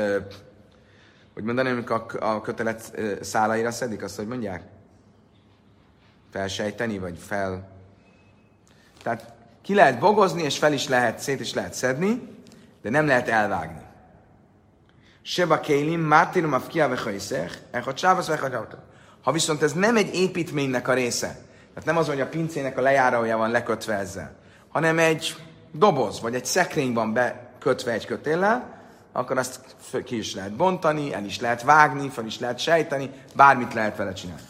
hogy 1.34 1.44
mondani, 1.44 1.70
amikor 1.70 2.06
a 2.20 2.42
kötelet 2.42 3.00
szálaira 3.22 3.72
szedik, 3.72 4.04
azt 4.04 4.18
hogy 4.18 4.28
mondják? 4.28 4.64
felsejteni, 6.32 6.98
vagy 6.98 7.18
fel... 7.18 7.70
Tehát 9.04 9.34
ki 9.62 9.74
lehet 9.74 10.00
bogozni, 10.00 10.44
és 10.44 10.58
fel 10.58 10.74
is 10.74 10.88
lehet, 10.88 11.20
szét 11.20 11.40
is 11.40 11.54
lehet 11.54 11.74
szedni, 11.74 12.28
de 12.82 12.90
nem 12.90 13.06
lehet 13.06 13.28
elvágni. 13.28 13.82
Seba 15.22 15.60
kélim, 15.60 16.00
mártinum 16.00 16.54
afkia 16.54 16.88
vechajszech, 16.88 17.58
echad 17.72 17.98
sávasz 17.98 18.30
Ha 19.24 19.32
viszont 19.32 19.62
ez 19.62 19.74
nem 19.74 19.98
egy 19.98 20.16
építménynek 20.16 20.88
a 20.88 20.94
része, 20.94 21.28
tehát 21.74 21.86
nem 21.86 21.98
az, 21.98 22.08
hogy 22.08 22.22
a 22.22 22.28
pincének 22.28 22.78
a 22.78 22.82
lejárója 22.82 23.38
van 23.38 23.52
lekötve 23.52 23.94
ezzel, 23.94 24.36
hanem 24.70 25.00
egy 25.00 25.36
doboz, 25.72 26.22
vagy 26.22 26.36
egy 26.36 26.46
szekrény 26.46 26.94
van 26.94 27.14
be 27.14 27.54
kötve 27.60 27.92
egy 27.92 28.06
kötéllel, 28.06 28.80
akkor 29.12 29.38
azt 29.38 29.60
ki 30.04 30.18
is 30.18 30.36
lehet 30.36 30.56
bontani, 30.56 31.14
el 31.14 31.26
is 31.26 31.40
lehet 31.40 31.64
vágni, 31.64 32.10
fel 32.10 32.26
is 32.26 32.40
lehet 32.40 32.60
sejteni, 32.60 33.10
bármit 33.36 33.74
lehet 33.74 33.98
vele 33.98 34.14
csinálni. 34.14 34.42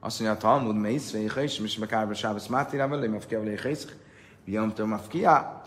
Azt 0.00 0.20
mondja, 0.20 0.38
Talmud 0.38 0.80
véhe 1.12 1.42
is, 1.42 1.58
és 1.58 1.78
meg 1.78 1.92
árba 1.92 2.14
sábasz 2.14 2.46
mátira 2.46 2.88
vele, 2.88 3.08
mafkia 3.08 3.38
vele 3.38 3.60
hészek, 3.62 3.96
viamtől 4.44 4.86
mafkia, 4.86 5.62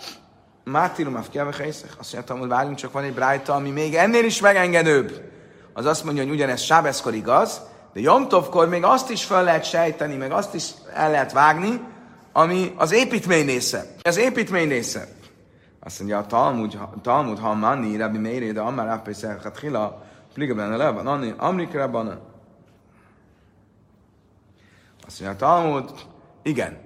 mátirum 0.71 1.13
mafkia 1.13 1.43
vele 1.43 1.63
hészek. 1.63 1.89
Azt 1.99 2.13
mondja, 2.13 2.33
Talmud, 2.33 2.49
várjunk, 2.49 2.77
csak 2.77 2.91
van 2.91 3.03
egy 3.03 3.13
brájta, 3.13 3.53
ami 3.53 3.69
még 3.69 3.95
ennél 3.95 4.23
is 4.25 4.41
megengedőbb. 4.41 5.21
Az 5.73 5.85
azt 5.85 6.03
mondja, 6.03 6.23
hogy 6.23 6.31
ugyanez 6.31 6.61
sábeszkor 6.61 7.13
igaz, 7.13 7.61
de 7.93 7.99
Jomtovkor 7.99 8.69
még 8.69 8.83
azt 8.83 9.09
is 9.09 9.25
fel 9.25 9.43
lehet 9.43 9.63
sejteni, 9.63 10.15
meg 10.15 10.31
azt 10.31 10.53
is 10.53 10.69
el 10.93 11.11
lehet 11.11 11.31
vágni, 11.31 11.81
ami 12.31 12.73
az 12.75 12.91
építmény 12.91 13.45
része. 13.45 13.85
Az 14.01 14.17
építmény 14.17 14.69
része. 14.69 15.07
Azt 15.79 15.99
mondja, 15.99 16.17
a 16.17 16.25
Talmud, 16.25 16.79
Talmud 17.01 17.39
ha 17.39 17.53
manni, 17.53 17.97
Rabbi 17.97 18.17
Meiri, 18.17 18.51
de 18.51 18.61
Amar 18.61 18.85
Rabbé 18.85 19.13
Szerchat 19.13 19.59
Hila, 19.59 20.03
Pligabben 20.33 20.77
Levan, 20.77 21.07
Anni, 21.07 21.33
Amrikrában. 21.37 22.07
Azt 25.05 25.19
mondja, 25.19 25.47
a 25.47 25.49
Talmud, 25.49 25.91
igen, 26.43 26.77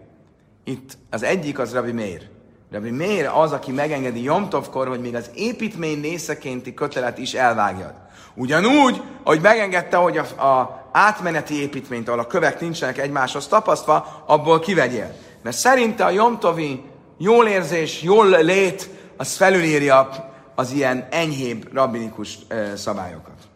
itt 0.63 0.97
az 1.09 1.23
egyik 1.23 1.59
az 1.59 1.73
Rabbi 1.73 1.91
Meir. 1.91 2.30
Rabbi 2.71 2.91
Meir 2.91 3.25
az, 3.25 3.51
aki 3.51 3.71
megengedi 3.71 4.23
Jomtovkor, 4.23 4.87
hogy 4.87 5.01
még 5.01 5.15
az 5.15 5.29
építmény 5.35 6.01
részekénti 6.01 6.73
kötelet 6.73 7.17
is 7.17 7.33
elvágjad. 7.33 7.93
Ugyanúgy, 8.33 9.01
hogy 9.23 9.41
megengedte, 9.41 9.97
hogy 9.97 10.17
a, 10.17 10.41
a 10.45 10.89
átmeneti 10.91 11.61
építményt, 11.61 12.07
ahol 12.07 12.19
a 12.19 12.27
kövek 12.27 12.59
nincsenek 12.59 12.97
egymáshoz 12.97 13.47
tapasztva, 13.47 14.23
abból 14.25 14.59
kivegyél. 14.59 15.15
Mert 15.41 15.57
szerinte 15.57 16.05
a 16.05 16.09
Jomtovi 16.09 16.83
jól 17.17 17.47
érzés, 17.47 18.01
jól 18.01 18.43
lét, 18.43 18.89
az 19.17 19.35
felülírja 19.35 20.29
az 20.55 20.71
ilyen 20.71 21.07
enyhébb 21.09 21.73
rabbinikus 21.73 22.37
szabályokat. 22.75 23.47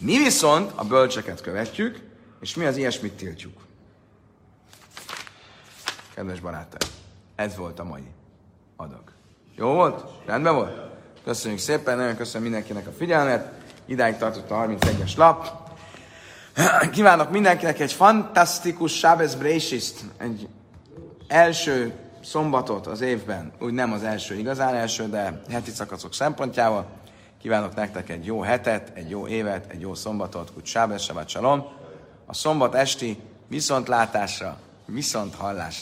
Mi 0.00 0.18
viszont 0.18 0.72
a 0.74 0.84
bölcseket 0.84 1.40
követjük, 1.40 2.00
és 2.40 2.54
mi 2.54 2.64
az 2.64 2.76
ilyesmit 2.76 3.12
tiltjuk. 3.12 3.52
Kedves 6.14 6.40
barátaim, 6.40 6.90
ez 7.34 7.56
volt 7.56 7.78
a 7.78 7.84
mai 7.84 8.06
adag. 8.76 9.02
Jó 9.56 9.72
volt? 9.72 10.04
Rendben 10.26 10.54
volt? 10.54 10.76
Köszönjük 11.24 11.60
szépen, 11.60 11.96
nagyon 11.96 12.16
köszönöm 12.16 12.42
mindenkinek 12.42 12.86
a 12.86 12.92
figyelmet. 12.92 13.52
Idáig 13.86 14.16
tartott 14.16 14.50
a 14.50 14.54
31-es 14.54 15.16
lap. 15.16 15.62
Kívánok 16.92 17.30
mindenkinek 17.30 17.80
egy 17.80 17.92
fantasztikus 17.92 18.92
Shabbos 18.96 19.34
Brésiszt, 19.34 20.04
egy 20.16 20.48
első 21.28 21.92
szombatot 22.24 22.86
az 22.86 23.00
évben, 23.00 23.52
úgy 23.60 23.72
nem 23.72 23.92
az 23.92 24.02
első 24.02 24.34
igazán 24.34 24.74
első, 24.74 25.08
de 25.08 25.42
heti 25.50 25.70
szakaszok 25.70 26.14
szempontjával. 26.14 26.86
Kívánok 27.40 27.74
nektek 27.74 28.08
egy 28.08 28.24
jó 28.24 28.40
hetet, 28.40 28.90
egy 28.94 29.10
jó 29.10 29.26
évet, 29.26 29.70
egy 29.70 29.80
jó 29.80 29.94
szombatot, 29.94 30.52
úgy 30.56 30.66
Sábes, 30.66 31.02
Shabbat 31.02 31.28
Shalom. 31.28 31.66
A 32.26 32.34
szombat 32.34 32.74
esti 32.74 33.18
viszontlátásra, 33.48 34.58
viszont 34.86 35.34
hallásra. 35.34 35.72